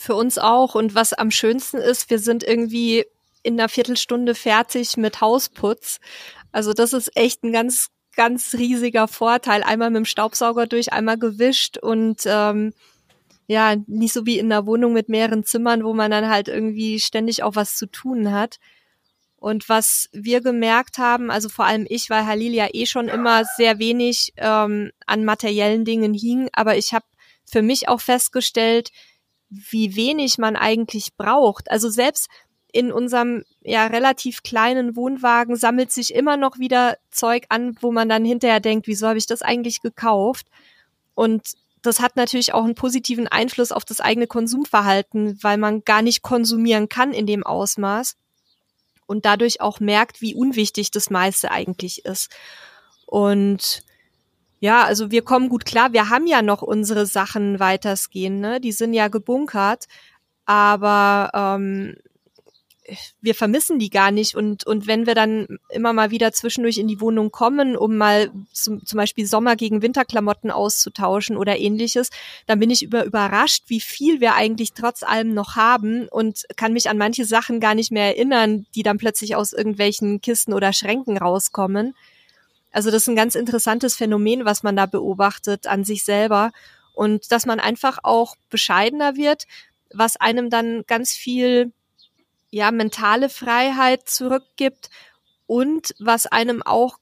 [0.00, 0.76] Für uns auch.
[0.76, 3.04] Und was am schönsten ist, wir sind irgendwie
[3.42, 5.98] in einer Viertelstunde fertig mit Hausputz.
[6.52, 9.62] Also das ist echt ein ganz ganz riesiger Vorteil.
[9.64, 12.72] Einmal mit dem Staubsauger durch, einmal gewischt und ähm,
[13.48, 17.00] ja, nicht so wie in einer Wohnung mit mehreren Zimmern, wo man dann halt irgendwie
[17.00, 18.58] ständig auch was zu tun hat.
[19.36, 23.44] Und was wir gemerkt haben, also vor allem ich, weil Halil ja eh schon immer
[23.56, 27.06] sehr wenig ähm, an materiellen Dingen hing, aber ich habe
[27.44, 28.90] für mich auch festgestellt,
[29.50, 31.70] wie wenig man eigentlich braucht.
[31.70, 32.28] Also selbst
[32.72, 38.08] in unserem ja relativ kleinen Wohnwagen sammelt sich immer noch wieder Zeug an, wo man
[38.08, 40.46] dann hinterher denkt, wieso habe ich das eigentlich gekauft?
[41.14, 46.02] Und das hat natürlich auch einen positiven Einfluss auf das eigene Konsumverhalten, weil man gar
[46.02, 48.16] nicht konsumieren kann in dem Ausmaß
[49.06, 52.30] und dadurch auch merkt, wie unwichtig das meiste eigentlich ist.
[53.06, 53.82] Und
[54.60, 55.92] ja, also wir kommen gut klar.
[55.92, 58.60] Wir haben ja noch unsere Sachen weitersgehend, ne?
[58.60, 59.86] Die sind ja gebunkert.
[60.44, 61.94] Aber ähm,
[63.20, 66.88] wir vermissen die gar nicht und und wenn wir dann immer mal wieder zwischendurch in
[66.88, 72.10] die Wohnung kommen, um mal zum, zum Beispiel Sommer gegen Winterklamotten auszutauschen oder ähnliches,
[72.46, 76.72] dann bin ich über überrascht, wie viel wir eigentlich trotz allem noch haben und kann
[76.72, 80.72] mich an manche Sachen gar nicht mehr erinnern, die dann plötzlich aus irgendwelchen Kisten oder
[80.72, 81.94] Schränken rauskommen.
[82.70, 86.52] Also das ist ein ganz interessantes Phänomen, was man da beobachtet an sich selber.
[86.94, 89.44] Und dass man einfach auch bescheidener wird,
[89.92, 91.72] was einem dann ganz viel
[92.50, 94.90] ja mentale Freiheit zurückgibt
[95.46, 96.98] und was einem auch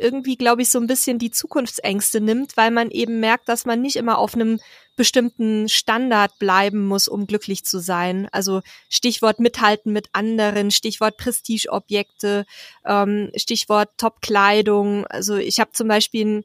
[0.00, 3.80] irgendwie, glaube ich, so ein bisschen die Zukunftsängste nimmt, weil man eben merkt, dass man
[3.80, 4.58] nicht immer auf einem
[4.96, 8.28] bestimmten Standard bleiben muss, um glücklich zu sein.
[8.32, 12.44] Also Stichwort mithalten mit anderen, Stichwort Prestigeobjekte,
[12.84, 15.06] ähm, Stichwort Top-Kleidung.
[15.06, 16.44] Also ich habe zum Beispiel ein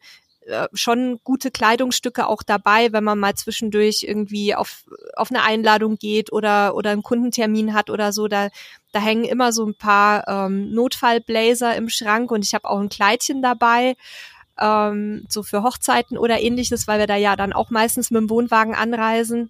[0.74, 6.32] schon gute Kleidungsstücke auch dabei, wenn man mal zwischendurch irgendwie auf, auf eine Einladung geht
[6.32, 8.28] oder, oder einen Kundentermin hat oder so.
[8.28, 8.50] Da,
[8.92, 12.90] da hängen immer so ein paar ähm, Notfallblazer im Schrank und ich habe auch ein
[12.90, 13.96] Kleidchen dabei,
[14.60, 18.30] ähm, so für Hochzeiten oder ähnliches, weil wir da ja dann auch meistens mit dem
[18.30, 19.50] Wohnwagen anreisen.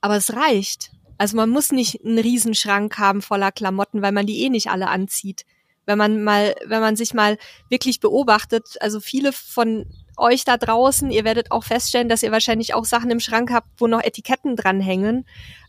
[0.00, 0.90] Aber es reicht.
[1.18, 4.88] Also man muss nicht einen Riesenschrank haben voller Klamotten, weil man die eh nicht alle
[4.88, 5.44] anzieht
[5.86, 7.38] wenn man mal, wenn man sich mal
[7.70, 12.74] wirklich beobachtet, also viele von euch da draußen, ihr werdet auch feststellen, dass ihr wahrscheinlich
[12.74, 15.26] auch Sachen im Schrank habt, wo noch Etiketten dranhängen,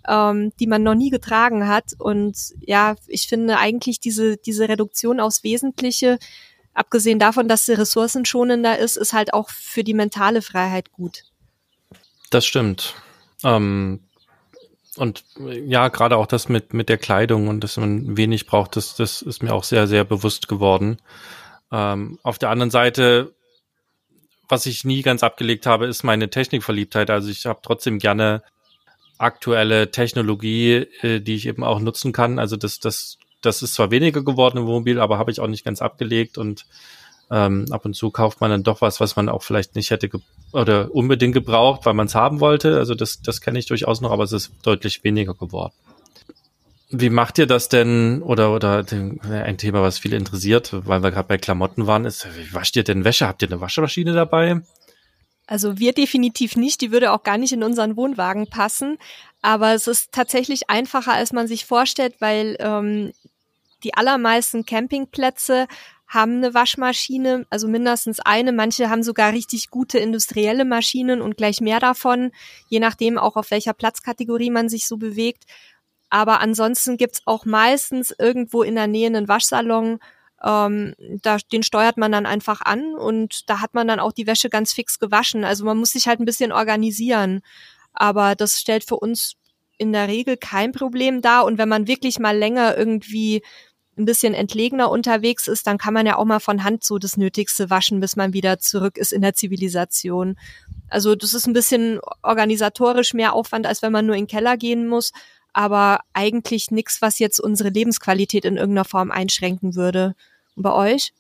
[0.08, 1.94] ähm, die man noch nie getragen hat.
[2.00, 6.18] Und ja, ich finde eigentlich diese, diese Reduktion aufs Wesentliche,
[6.74, 11.24] abgesehen davon, dass sie ressourcenschonender ist, ist halt auch für die mentale Freiheit gut.
[12.30, 12.96] Das stimmt.
[13.44, 14.02] Ähm,
[14.98, 15.24] und
[15.66, 19.22] ja, gerade auch das mit, mit der Kleidung und dass man wenig braucht, das, das
[19.22, 20.98] ist mir auch sehr, sehr bewusst geworden.
[21.72, 23.34] Ähm, auf der anderen Seite,
[24.48, 27.10] was ich nie ganz abgelegt habe, ist meine Technikverliebtheit.
[27.10, 28.44] Also ich habe trotzdem gerne
[29.18, 32.40] aktuelle Technologie, äh, die ich eben auch nutzen kann.
[32.40, 35.66] Also das, das, das ist zwar weniger geworden im Wohnmobil, aber habe ich auch nicht
[35.66, 36.66] ganz abgelegt und
[37.30, 40.10] ähm, ab und zu kauft man dann doch was, was man auch vielleicht nicht hätte
[40.54, 42.78] oder unbedingt gebraucht, weil man es haben wollte.
[42.78, 45.74] Also das, das kenne ich durchaus noch, aber es ist deutlich weniger geworden.
[46.90, 48.22] Wie macht ihr das denn?
[48.22, 48.86] Oder oder
[49.30, 52.84] ein Thema, was viele interessiert, weil wir gerade bei Klamotten waren, ist, wie wascht ihr
[52.84, 53.28] denn Wäsche?
[53.28, 54.62] Habt ihr eine Waschmaschine dabei?
[55.48, 58.98] Also wir definitiv nicht, die würde auch gar nicht in unseren Wohnwagen passen.
[59.42, 63.12] Aber es ist tatsächlich einfacher, als man sich vorstellt, weil ähm,
[63.84, 65.68] die allermeisten Campingplätze
[66.08, 68.54] haben eine Waschmaschine, also mindestens eine.
[68.54, 72.32] Manche haben sogar richtig gute industrielle Maschinen und gleich mehr davon,
[72.70, 75.44] je nachdem auch auf welcher Platzkategorie man sich so bewegt.
[76.10, 80.00] Aber ansonsten gibt's auch meistens irgendwo in der Nähe einen Waschsalon.
[80.42, 84.28] Ähm, da, den steuert man dann einfach an und da hat man dann auch die
[84.28, 85.44] Wäsche ganz fix gewaschen.
[85.44, 87.42] Also man muss sich halt ein bisschen organisieren.
[87.92, 89.34] Aber das stellt für uns
[89.78, 91.44] in der Regel kein Problem dar.
[91.46, 93.42] Und wenn man wirklich mal länger irgendwie
[93.98, 97.18] ein bisschen entlegener unterwegs ist, dann kann man ja auch mal von Hand so das
[97.18, 100.38] Nötigste waschen, bis man wieder zurück ist in der Zivilisation.
[100.90, 104.58] Also das ist ein bisschen organisatorisch mehr Aufwand, als wenn man nur in den Keller
[104.58, 105.12] gehen muss,
[105.54, 110.16] aber eigentlich nichts, was jetzt unsere Lebensqualität in irgendeiner Form einschränken würde.
[110.56, 111.14] Und bei euch?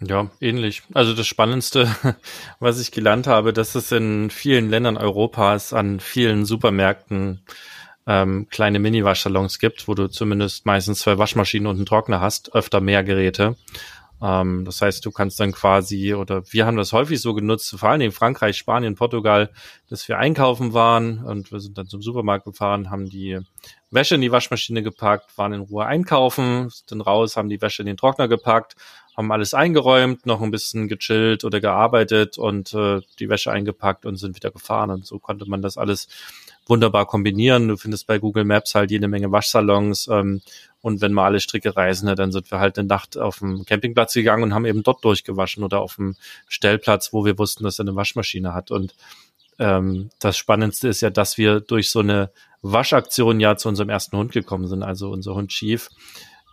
[0.00, 0.82] Ja, ähnlich.
[0.94, 1.94] Also das Spannendste,
[2.58, 7.44] was ich gelernt habe, dass es in vielen Ländern Europas an vielen Supermärkten
[8.06, 12.80] ähm, kleine Mini-Waschsalons gibt, wo du zumindest meistens zwei Waschmaschinen und einen Trockner hast, öfter
[12.80, 13.56] mehr Geräte.
[14.22, 17.88] Ähm, das heißt, du kannst dann quasi, oder wir haben das häufig so genutzt, vor
[17.88, 19.50] allem in Frankreich, Spanien, Portugal,
[19.88, 23.40] dass wir einkaufen waren und wir sind dann zum Supermarkt gefahren, haben die
[23.90, 27.82] Wäsche in die Waschmaschine gepackt, waren in Ruhe einkaufen, sind dann raus, haben die Wäsche
[27.82, 28.76] in den Trockner gepackt,
[29.16, 34.16] haben alles eingeräumt, noch ein bisschen gechillt oder gearbeitet und äh, die Wäsche eingepackt und
[34.16, 34.90] sind wieder gefahren.
[34.90, 36.08] Und so konnte man das alles
[36.66, 37.68] wunderbar kombinieren.
[37.68, 40.08] Du findest bei Google Maps halt jede Menge Waschsalons.
[40.08, 40.42] Ähm,
[40.80, 43.64] und wenn mal alle Stricke reisen, ne, dann sind wir halt eine Nacht auf dem
[43.64, 46.16] Campingplatz gegangen und haben eben dort durchgewaschen oder auf dem
[46.48, 48.70] Stellplatz, wo wir wussten, dass er eine Waschmaschine hat.
[48.70, 48.94] Und
[49.58, 52.30] ähm, das Spannendste ist ja, dass wir durch so eine
[52.62, 55.88] Waschaktion ja zu unserem ersten Hund gekommen sind, also unser Hund Chief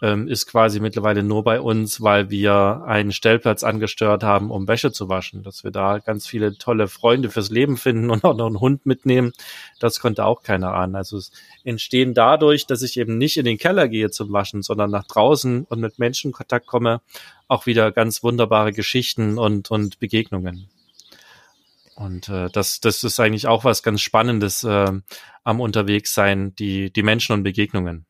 [0.01, 4.91] ähm, ist quasi mittlerweile nur bei uns, weil wir einen Stellplatz angesteuert haben, um Wäsche
[4.91, 5.43] zu waschen.
[5.43, 8.85] Dass wir da ganz viele tolle Freunde fürs Leben finden und auch noch einen Hund
[8.85, 9.33] mitnehmen,
[9.79, 10.95] das konnte auch keiner ahnen.
[10.95, 11.31] Also es
[11.63, 15.65] entstehen dadurch, dass ich eben nicht in den Keller gehe zum Waschen, sondern nach draußen
[15.65, 17.01] und mit Menschen in Kontakt komme,
[17.47, 20.69] auch wieder ganz wunderbare Geschichten und, und Begegnungen.
[21.95, 24.91] Und äh, das, das ist eigentlich auch was ganz Spannendes äh,
[25.43, 28.05] am Unterwegssein, die, die Menschen und Begegnungen.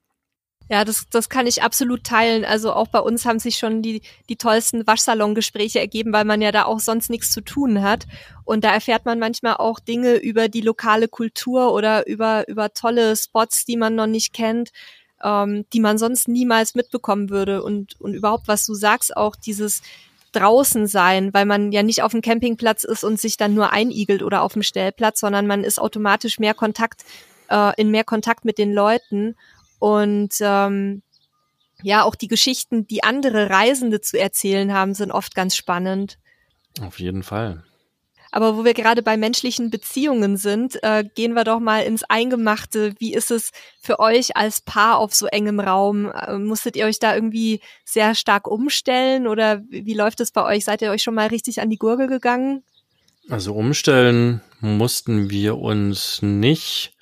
[0.71, 2.45] Ja, das, das kann ich absolut teilen.
[2.45, 6.51] Also auch bei uns haben sich schon die, die tollsten Waschsalongespräche ergeben, weil man ja
[6.51, 8.05] da auch sonst nichts zu tun hat.
[8.45, 13.15] Und da erfährt man manchmal auch Dinge über die lokale Kultur oder über, über tolle
[13.15, 14.69] Spots, die man noch nicht kennt.
[15.23, 17.63] ähm, die man sonst niemals mitbekommen würde.
[17.63, 19.81] Und, und überhaupt, was du sagst, auch dieses
[20.31, 24.23] draußen sein, weil man ja nicht auf dem Campingplatz ist und sich dann nur einigelt
[24.23, 27.03] oder auf dem Stellplatz, sondern man ist automatisch mehr Kontakt,
[27.49, 29.35] äh, in mehr Kontakt mit den Leuten.
[29.79, 31.01] Und ähm,
[31.81, 36.19] ja, auch die Geschichten, die andere Reisende zu erzählen haben, sind oft ganz spannend.
[36.81, 37.63] Auf jeden Fall.
[38.31, 42.93] Aber wo wir gerade bei menschlichen Beziehungen sind, äh, gehen wir doch mal ins Eingemachte.
[42.99, 46.11] Wie ist es für euch als Paar auf so engem Raum?
[46.11, 50.65] Äh, musstet ihr euch da irgendwie sehr stark umstellen oder wie läuft es bei euch?
[50.65, 52.63] Seid ihr euch schon mal richtig an die Gurgel gegangen?
[53.29, 56.93] Also umstellen mussten wir uns nicht,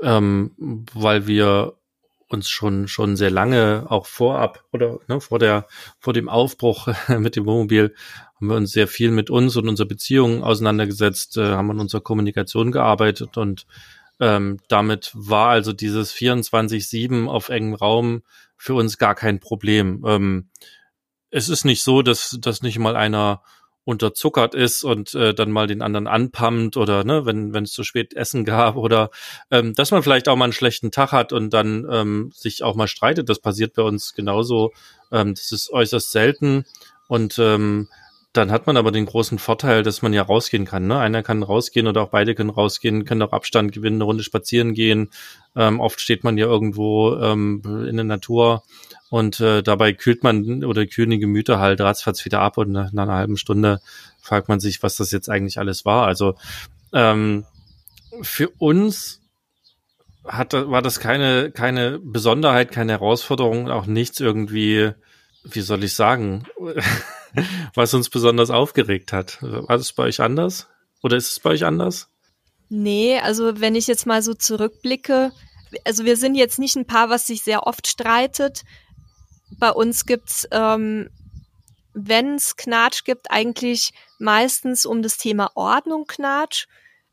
[0.00, 0.52] ähm,
[0.92, 1.74] weil wir
[2.32, 5.66] uns schon schon sehr lange auch vorab oder ne, vor der
[5.98, 7.94] vor dem Aufbruch mit dem Wohnmobil
[8.36, 12.00] haben wir uns sehr viel mit uns und unserer Beziehung auseinandergesetzt, äh, haben an unserer
[12.00, 13.66] Kommunikation gearbeitet und
[14.20, 18.22] ähm, damit war also dieses 24/7 auf engem Raum
[18.56, 20.04] für uns gar kein Problem.
[20.06, 20.50] Ähm,
[21.30, 23.42] es ist nicht so, dass dass nicht mal einer
[23.84, 27.82] unterzuckert ist und äh, dann mal den anderen anpammt oder ne, wenn wenn es zu
[27.82, 29.10] spät Essen gab oder
[29.50, 32.76] ähm, dass man vielleicht auch mal einen schlechten Tag hat und dann ähm, sich auch
[32.76, 33.28] mal streitet.
[33.28, 34.72] Das passiert bei uns genauso.
[35.10, 36.64] Ähm, das ist äußerst selten
[37.08, 37.88] und ähm,
[38.32, 40.86] dann hat man aber den großen Vorteil, dass man ja rausgehen kann.
[40.86, 40.98] Ne?
[40.98, 44.72] Einer kann rausgehen oder auch beide können rausgehen, können auch Abstand gewinnen, eine Runde spazieren
[44.72, 45.10] gehen.
[45.54, 48.62] Ähm, oft steht man ja irgendwo ähm, in der Natur
[49.10, 52.92] und äh, dabei kühlt man oder kühlen die Gemüter halt ratzfatz wieder ab und nach,
[52.92, 53.80] nach einer halben Stunde
[54.22, 56.06] fragt man sich, was das jetzt eigentlich alles war.
[56.06, 56.36] Also
[56.94, 57.44] ähm,
[58.22, 59.20] für uns
[60.24, 64.92] hat, war das keine, keine Besonderheit, keine Herausforderung, auch nichts irgendwie,
[65.44, 66.44] wie soll ich sagen,
[67.74, 69.38] was uns besonders aufgeregt hat.
[69.42, 70.68] War es bei euch anders?
[71.02, 72.08] Oder ist es bei euch anders?
[72.68, 75.32] Nee, also wenn ich jetzt mal so zurückblicke,
[75.84, 78.62] also wir sind jetzt nicht ein Paar, was sich sehr oft streitet,
[79.58, 81.10] bei uns gibt's, ähm,
[81.94, 86.66] wenn es Knatsch gibt, eigentlich meistens um das Thema Ordnung Knatsch,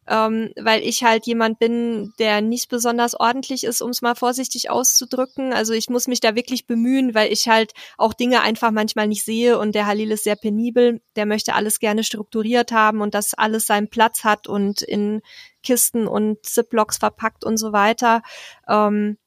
[0.09, 4.71] ähm, weil ich halt jemand bin, der nicht besonders ordentlich ist, um es mal vorsichtig
[4.71, 5.53] auszudrücken.
[5.53, 9.23] Also ich muss mich da wirklich bemühen, weil ich halt auch Dinge einfach manchmal nicht
[9.23, 13.35] sehe und der Halil ist sehr penibel, der möchte alles gerne strukturiert haben und dass
[13.35, 15.21] alles seinen Platz hat und in
[15.61, 18.23] Kisten und Ziplocs verpackt und so weiter.
[18.67, 19.17] Ähm,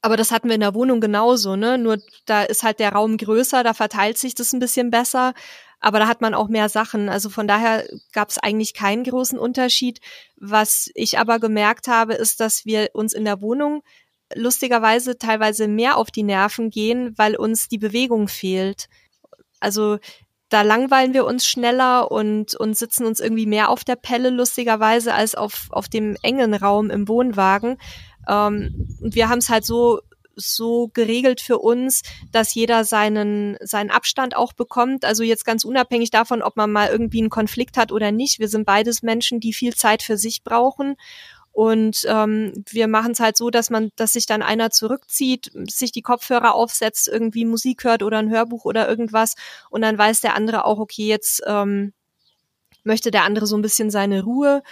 [0.00, 1.76] aber das hatten wir in der Wohnung genauso, ne?
[1.76, 5.34] Nur da ist halt der Raum größer, da verteilt sich das ein bisschen besser.
[5.80, 7.08] Aber da hat man auch mehr Sachen.
[7.08, 10.00] Also von daher gab es eigentlich keinen großen Unterschied.
[10.36, 13.82] Was ich aber gemerkt habe, ist, dass wir uns in der Wohnung
[14.34, 18.88] lustigerweise teilweise mehr auf die Nerven gehen, weil uns die Bewegung fehlt.
[19.60, 19.98] Also
[20.48, 25.14] da langweilen wir uns schneller und, und sitzen uns irgendwie mehr auf der Pelle lustigerweise
[25.14, 27.78] als auf, auf dem engen Raum im Wohnwagen.
[28.28, 30.00] Ähm, und wir haben es halt so
[30.38, 35.04] so geregelt für uns, dass jeder seinen, seinen Abstand auch bekommt.
[35.04, 38.38] Also jetzt ganz unabhängig davon, ob man mal irgendwie einen Konflikt hat oder nicht.
[38.38, 40.96] Wir sind beides Menschen, die viel Zeit für sich brauchen.
[41.52, 45.90] Und ähm, wir machen es halt so, dass man, dass sich dann einer zurückzieht, sich
[45.90, 49.34] die Kopfhörer aufsetzt, irgendwie Musik hört oder ein Hörbuch oder irgendwas.
[49.68, 51.92] Und dann weiß der andere auch, okay, jetzt ähm,
[52.84, 54.62] möchte der andere so ein bisschen seine Ruhe.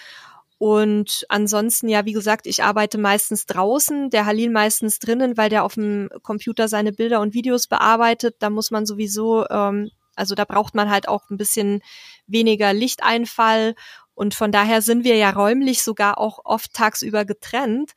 [0.59, 5.65] Und ansonsten, ja, wie gesagt, ich arbeite meistens draußen, der Halil meistens drinnen, weil der
[5.65, 8.37] auf dem Computer seine Bilder und Videos bearbeitet.
[8.39, 11.83] Da muss man sowieso, ähm, also da braucht man halt auch ein bisschen
[12.27, 13.75] weniger Lichteinfall.
[14.15, 17.93] Und von daher sind wir ja räumlich sogar auch oft tagsüber getrennt.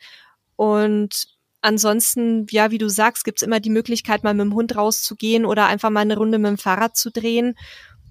[0.57, 1.27] Und
[1.61, 5.67] ansonsten, ja, wie du sagst, gibt's immer die Möglichkeit, mal mit dem Hund rauszugehen oder
[5.67, 7.55] einfach mal eine Runde mit dem Fahrrad zu drehen.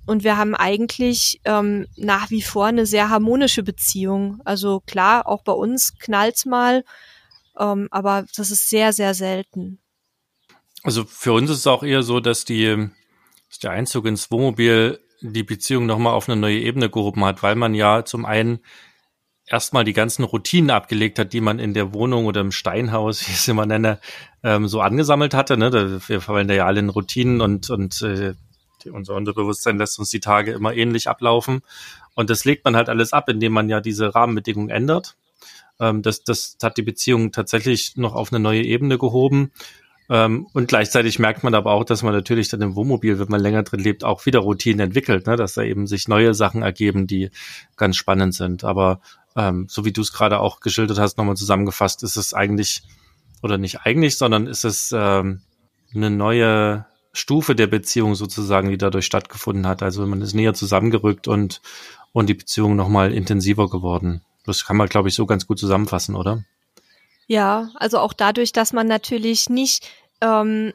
[0.08, 4.40] Und wir haben eigentlich ähm, nach wie vor eine sehr harmonische Beziehung.
[4.46, 6.82] Also klar, auch bei uns knallt's mal,
[7.58, 9.80] ähm, aber das ist sehr, sehr selten.
[10.82, 12.88] Also für uns ist es auch eher so, dass die
[13.50, 17.54] dass der Einzug ins Wohnmobil die Beziehung nochmal auf eine neue Ebene gehoben hat, weil
[17.54, 18.60] man ja zum einen
[19.44, 23.32] erstmal die ganzen Routinen abgelegt hat, die man in der Wohnung oder im Steinhaus, wie
[23.32, 24.00] ich es immer nenne,
[24.42, 25.58] ähm, so angesammelt hatte.
[25.58, 26.00] Ne?
[26.08, 28.34] Wir verwenden ja alle in Routinen und, und äh,
[28.86, 31.62] unser Unterbewusstsein lässt uns die Tage immer ähnlich ablaufen.
[32.14, 35.16] Und das legt man halt alles ab, indem man ja diese Rahmenbedingungen ändert.
[35.80, 39.52] Ähm, das, das hat die Beziehung tatsächlich noch auf eine neue Ebene gehoben.
[40.10, 43.40] Ähm, und gleichzeitig merkt man aber auch, dass man natürlich dann im Wohnmobil, wenn man
[43.40, 45.36] länger drin lebt, auch wieder Routinen entwickelt, ne?
[45.36, 47.30] dass da eben sich neue Sachen ergeben, die
[47.76, 48.64] ganz spannend sind.
[48.64, 49.00] Aber
[49.36, 52.82] ähm, so wie du es gerade auch geschildert hast, nochmal zusammengefasst, ist es eigentlich,
[53.42, 55.42] oder nicht eigentlich, sondern ist es ähm,
[55.94, 59.82] eine neue Stufe der Beziehung sozusagen, die dadurch stattgefunden hat.
[59.82, 61.60] Also man ist näher zusammengerückt und,
[62.12, 64.22] und die Beziehung nochmal intensiver geworden.
[64.44, 66.44] Das kann man, glaube ich, so ganz gut zusammenfassen, oder?
[67.26, 69.86] Ja, also auch dadurch, dass man natürlich nicht,
[70.20, 70.72] ähm,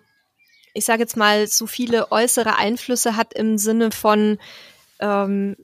[0.74, 4.38] ich sage jetzt mal, so viele äußere Einflüsse hat im Sinne von,
[5.00, 5.56] ähm,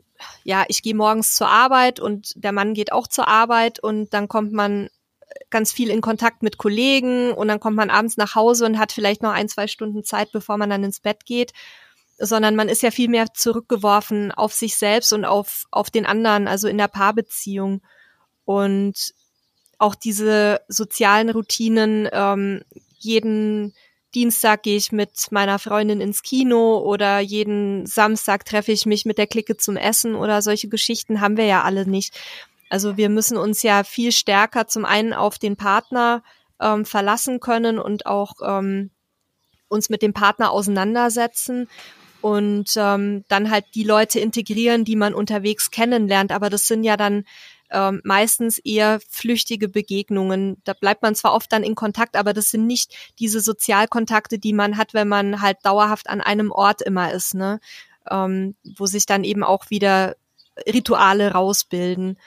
[0.43, 4.28] ja, ich gehe morgens zur Arbeit und der Mann geht auch zur Arbeit und dann
[4.28, 4.89] kommt man
[5.50, 8.91] ganz viel in Kontakt mit Kollegen und dann kommt man abends nach Hause und hat
[8.91, 11.54] vielleicht noch ein, zwei Stunden Zeit, bevor man dann ins Bett geht,
[12.18, 16.47] sondern man ist ja viel mehr zurückgeworfen auf sich selbst und auf, auf den anderen,
[16.47, 17.82] also in der Paarbeziehung.
[18.45, 19.14] Und
[19.78, 22.64] auch diese sozialen Routinen, ähm,
[22.97, 23.74] jeden
[24.16, 29.18] Dienstag gehe ich mit meiner Freundin ins Kino oder jeden Samstag treffe ich mich mit
[29.18, 32.20] der Clique zum Essen oder solche Geschichten haben wir ja alle nicht.
[32.70, 36.24] Also wir müssen uns ja viel stärker zum einen auf den Partner
[36.61, 38.91] ähm, verlassen können und auch ähm,
[39.67, 41.67] uns mit dem Partner auseinandersetzen
[42.22, 46.32] und ähm, dann halt die Leute integrieren, die man unterwegs kennenlernt.
[46.32, 47.24] Aber das sind ja dann
[47.72, 50.57] ähm, meistens eher flüchtige Begegnungen.
[50.63, 54.53] Da bleibt man zwar oft dann in Kontakt, aber das sind nicht diese Sozialkontakte, die
[54.53, 57.59] man hat, wenn man halt dauerhaft an einem Ort immer ist, ne?
[58.09, 60.15] Ähm, wo sich dann eben auch wieder
[60.67, 62.17] Rituale rausbilden.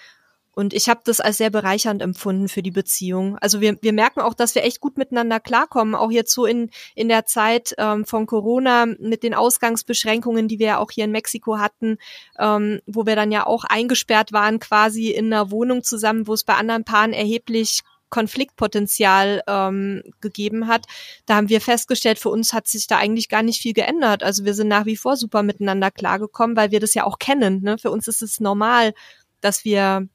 [0.55, 3.39] Und ich habe das als sehr bereichernd empfunden für die Beziehung.
[3.39, 6.71] Also wir, wir merken auch, dass wir echt gut miteinander klarkommen, auch jetzt so in,
[6.95, 11.11] in der Zeit ähm, von Corona mit den Ausgangsbeschränkungen, die wir ja auch hier in
[11.11, 11.97] Mexiko hatten,
[12.39, 16.45] ähm, wo wir dann ja auch eingesperrt waren quasi in einer Wohnung zusammen, wo es
[16.45, 17.81] bei anderen Paaren erheblich
[18.11, 20.85] Konfliktpotenzial ähm, gegeben hat.
[21.25, 24.23] Da haben wir festgestellt, für uns hat sich da eigentlich gar nicht viel geändert.
[24.23, 27.63] Also wir sind nach wie vor super miteinander klargekommen, weil wir das ja auch kennen.
[27.63, 27.79] Ne?
[27.79, 28.93] Für uns ist es normal,
[29.41, 30.09] dass wir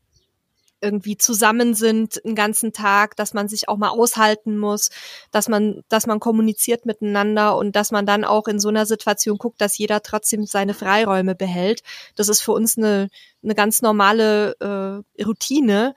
[0.81, 4.89] irgendwie zusammen sind einen ganzen Tag, dass man sich auch mal aushalten muss,
[5.31, 9.37] dass man, dass man kommuniziert miteinander und dass man dann auch in so einer Situation
[9.37, 11.81] guckt, dass jeder trotzdem seine Freiräume behält.
[12.15, 13.09] Das ist für uns eine,
[13.43, 15.95] eine ganz normale äh, Routine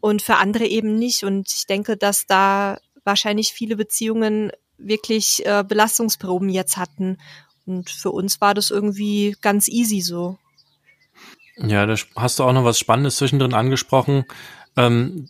[0.00, 1.24] und für andere eben nicht.
[1.24, 7.18] Und ich denke, dass da wahrscheinlich viele Beziehungen wirklich äh, Belastungsproben jetzt hatten.
[7.66, 10.38] Und für uns war das irgendwie ganz easy so.
[11.64, 14.24] Ja, da hast du auch noch was Spannendes zwischendrin angesprochen.
[14.76, 15.28] Ähm,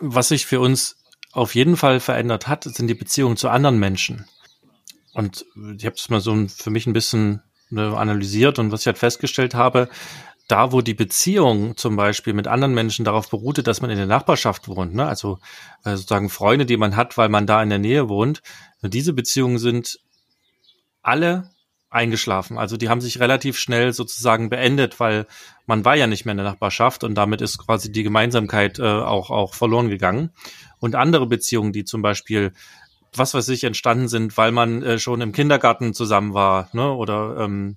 [0.00, 0.96] was sich für uns
[1.32, 4.26] auf jeden Fall verändert hat, sind die Beziehungen zu anderen Menschen.
[5.12, 5.44] Und
[5.76, 8.98] ich habe es mal so für mich ein bisschen ne, analysiert und was ich halt
[8.98, 9.88] festgestellt habe,
[10.48, 14.06] da wo die Beziehung zum Beispiel mit anderen Menschen darauf beruhte, dass man in der
[14.06, 15.06] Nachbarschaft wohnt, ne?
[15.06, 15.38] also
[15.84, 18.42] äh, sozusagen Freunde, die man hat, weil man da in der Nähe wohnt,
[18.82, 19.98] diese Beziehungen sind
[21.02, 21.53] alle
[21.94, 22.58] eingeschlafen.
[22.58, 25.26] Also die haben sich relativ schnell sozusagen beendet, weil
[25.66, 28.82] man war ja nicht mehr in der Nachbarschaft und damit ist quasi die Gemeinsamkeit äh,
[28.82, 30.30] auch, auch verloren gegangen.
[30.80, 32.52] Und andere Beziehungen, die zum Beispiel
[33.16, 36.92] was weiß ich, entstanden sind, weil man äh, schon im Kindergarten zusammen war, ne?
[36.92, 37.76] Oder ähm,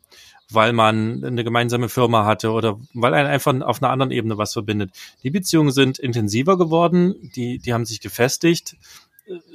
[0.50, 4.54] weil man eine gemeinsame Firma hatte oder weil einen einfach auf einer anderen Ebene was
[4.54, 4.92] verbindet.
[5.24, 8.78] Die Beziehungen sind intensiver geworden, die, die haben sich gefestigt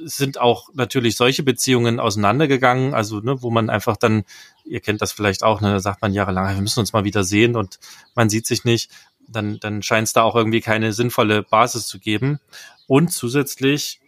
[0.03, 4.23] sind auch natürlich solche Beziehungen auseinandergegangen, also ne, wo man einfach dann,
[4.65, 7.23] ihr kennt das vielleicht auch, ne, da sagt man jahrelang, wir müssen uns mal wieder
[7.23, 7.79] sehen und
[8.15, 8.91] man sieht sich nicht,
[9.27, 12.39] dann, dann scheint es da auch irgendwie keine sinnvolle Basis zu geben.
[12.87, 14.01] Und zusätzlich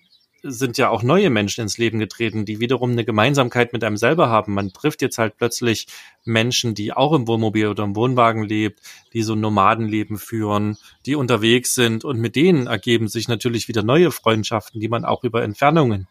[0.47, 4.29] sind ja auch neue Menschen ins Leben getreten, die wiederum eine Gemeinsamkeit mit einem selber
[4.29, 4.53] haben.
[4.53, 5.87] Man trifft jetzt halt plötzlich
[6.23, 8.79] Menschen, die auch im Wohnmobil oder im Wohnwagen lebt,
[9.13, 13.81] die so ein Nomadenleben führen, die unterwegs sind und mit denen ergeben sich natürlich wieder
[13.81, 16.07] neue Freundschaften, die man auch über Entfernungen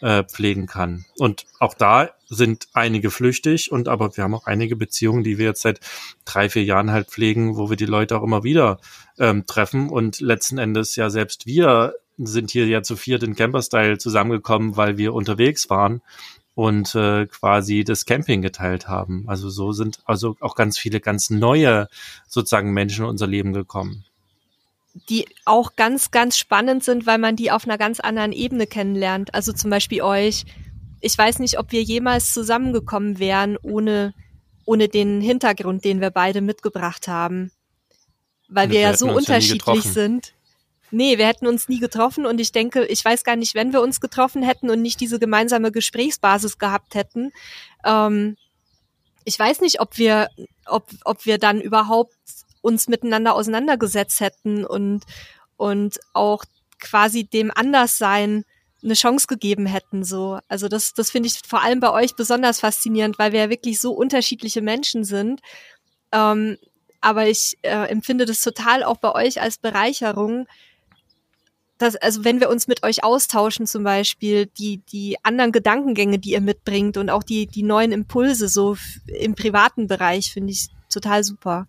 [0.00, 1.04] äh, pflegen kann.
[1.18, 5.46] Und auch da sind einige flüchtig und aber wir haben auch einige Beziehungen, die wir
[5.46, 5.80] jetzt seit
[6.24, 8.78] drei, vier Jahren halt pflegen, wo wir die Leute auch immer wieder
[9.18, 13.98] ähm, treffen und letzten Endes ja selbst wir sind hier ja zu viert in Camper-Style
[13.98, 16.00] zusammengekommen, weil wir unterwegs waren
[16.54, 19.24] und äh, quasi das Camping geteilt haben.
[19.28, 21.88] Also so sind also auch ganz viele ganz neue
[22.26, 24.04] sozusagen Menschen in unser Leben gekommen.
[25.08, 29.34] Die auch ganz, ganz spannend sind, weil man die auf einer ganz anderen Ebene kennenlernt.
[29.34, 30.44] Also zum Beispiel euch.
[31.00, 34.14] Ich weiß nicht, ob wir jemals zusammengekommen wären ohne,
[34.64, 37.52] ohne den Hintergrund, den wir beide mitgebracht haben.
[38.48, 40.32] Weil wir, wir ja so unterschiedlich sind.
[40.90, 43.82] Nee, wir hätten uns nie getroffen und ich denke, ich weiß gar nicht, wenn wir
[43.82, 47.32] uns getroffen hätten und nicht diese gemeinsame Gesprächsbasis gehabt hätten.
[47.84, 48.36] Ähm,
[49.24, 50.28] ich weiß nicht, ob wir,
[50.66, 52.14] ob, ob wir dann überhaupt
[52.66, 55.04] uns miteinander auseinandergesetzt hätten und,
[55.56, 56.44] und auch
[56.80, 58.44] quasi dem Anderssein
[58.82, 60.38] eine Chance gegeben hätten, so.
[60.48, 63.80] Also das, das finde ich vor allem bei euch besonders faszinierend, weil wir ja wirklich
[63.80, 65.40] so unterschiedliche Menschen sind.
[66.12, 66.58] Ähm,
[67.00, 70.46] aber ich äh, empfinde das total auch bei euch als Bereicherung,
[71.78, 76.30] dass, also wenn wir uns mit euch austauschen zum Beispiel, die, die anderen Gedankengänge, die
[76.30, 81.22] ihr mitbringt und auch die, die neuen Impulse so im privaten Bereich, finde ich total
[81.22, 81.66] super.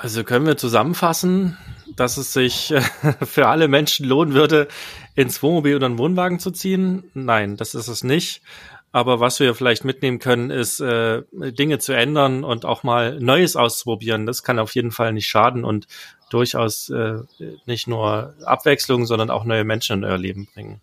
[0.00, 1.58] Also können wir zusammenfassen,
[1.96, 2.72] dass es sich
[3.24, 4.68] für alle Menschen lohnen würde,
[5.16, 7.10] ins Wohnmobil oder einen Wohnwagen zu ziehen?
[7.14, 8.40] Nein, das ist es nicht.
[8.92, 13.56] Aber was wir vielleicht mitnehmen können, ist äh, Dinge zu ändern und auch mal Neues
[13.56, 14.24] auszuprobieren.
[14.24, 15.88] Das kann auf jeden Fall nicht schaden und
[16.30, 17.18] durchaus äh,
[17.66, 20.80] nicht nur Abwechslung, sondern auch neue Menschen in euer Leben bringen.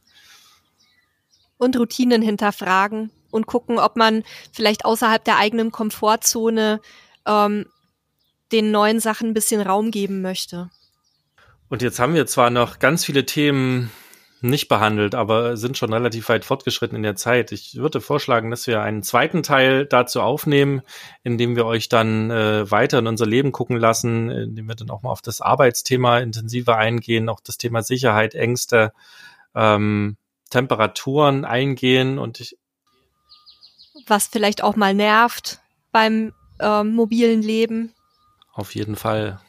[1.58, 6.82] Und Routinen hinterfragen und gucken, ob man vielleicht außerhalb der eigenen Komfortzone
[7.26, 7.66] ähm,
[8.52, 10.70] den neuen Sachen ein bisschen Raum geben möchte.
[11.70, 13.92] Und jetzt haben wir zwar noch ganz viele Themen
[14.42, 17.52] nicht behandelt, aber sind schon relativ weit fortgeschritten in der Zeit.
[17.52, 20.82] Ich würde vorschlagen, dass wir einen zweiten Teil dazu aufnehmen,
[21.24, 24.76] in dem wir euch dann äh, weiter in unser Leben gucken lassen, in dem wir
[24.76, 28.94] dann auch mal auf das Arbeitsthema intensiver eingehen, auch das Thema Sicherheit, Ängste,
[29.56, 30.18] ähm,
[30.52, 32.58] Temperaturen eingehen und ich
[34.08, 37.95] was vielleicht auch mal nervt beim ähm, mobilen Leben.
[38.56, 39.40] Auf jeden Fall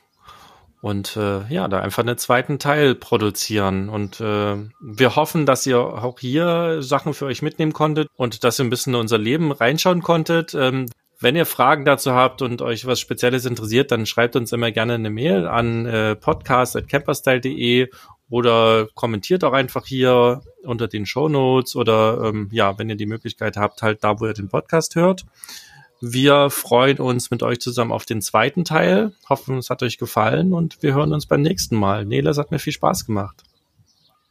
[0.87, 3.89] und äh, ja, da einfach einen zweiten Teil produzieren.
[3.89, 8.61] Und äh, wir hoffen, dass ihr auch hier Sachen für euch mitnehmen konntet und dass
[8.61, 10.55] ihr ein bisschen in unser Leben reinschauen konntet.
[10.55, 10.87] Ähm,
[11.19, 14.95] wenn ihr Fragen dazu habt und euch was Spezielles interessiert, dann schreibt uns immer gerne
[14.95, 17.89] eine Mail an äh, podcast.camperstyle.de
[18.29, 23.07] oder kommentiert auch einfach hier unter den Show Notes oder ähm, ja, wenn ihr die
[23.07, 25.25] Möglichkeit habt, halt da, wo ihr den Podcast hört.
[26.01, 29.13] Wir freuen uns mit euch zusammen auf den zweiten Teil.
[29.29, 32.05] Hoffen, es hat euch gefallen und wir hören uns beim nächsten Mal.
[32.05, 33.43] Nele, es hat mir viel Spaß gemacht.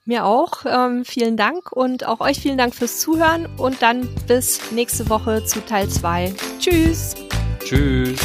[0.05, 0.66] Mir auch.
[0.66, 5.43] Ähm, vielen Dank und auch euch vielen Dank fürs Zuhören und dann bis nächste Woche
[5.45, 6.34] zu Teil 2.
[6.59, 7.16] Tschüss.
[7.59, 8.20] Tschüss.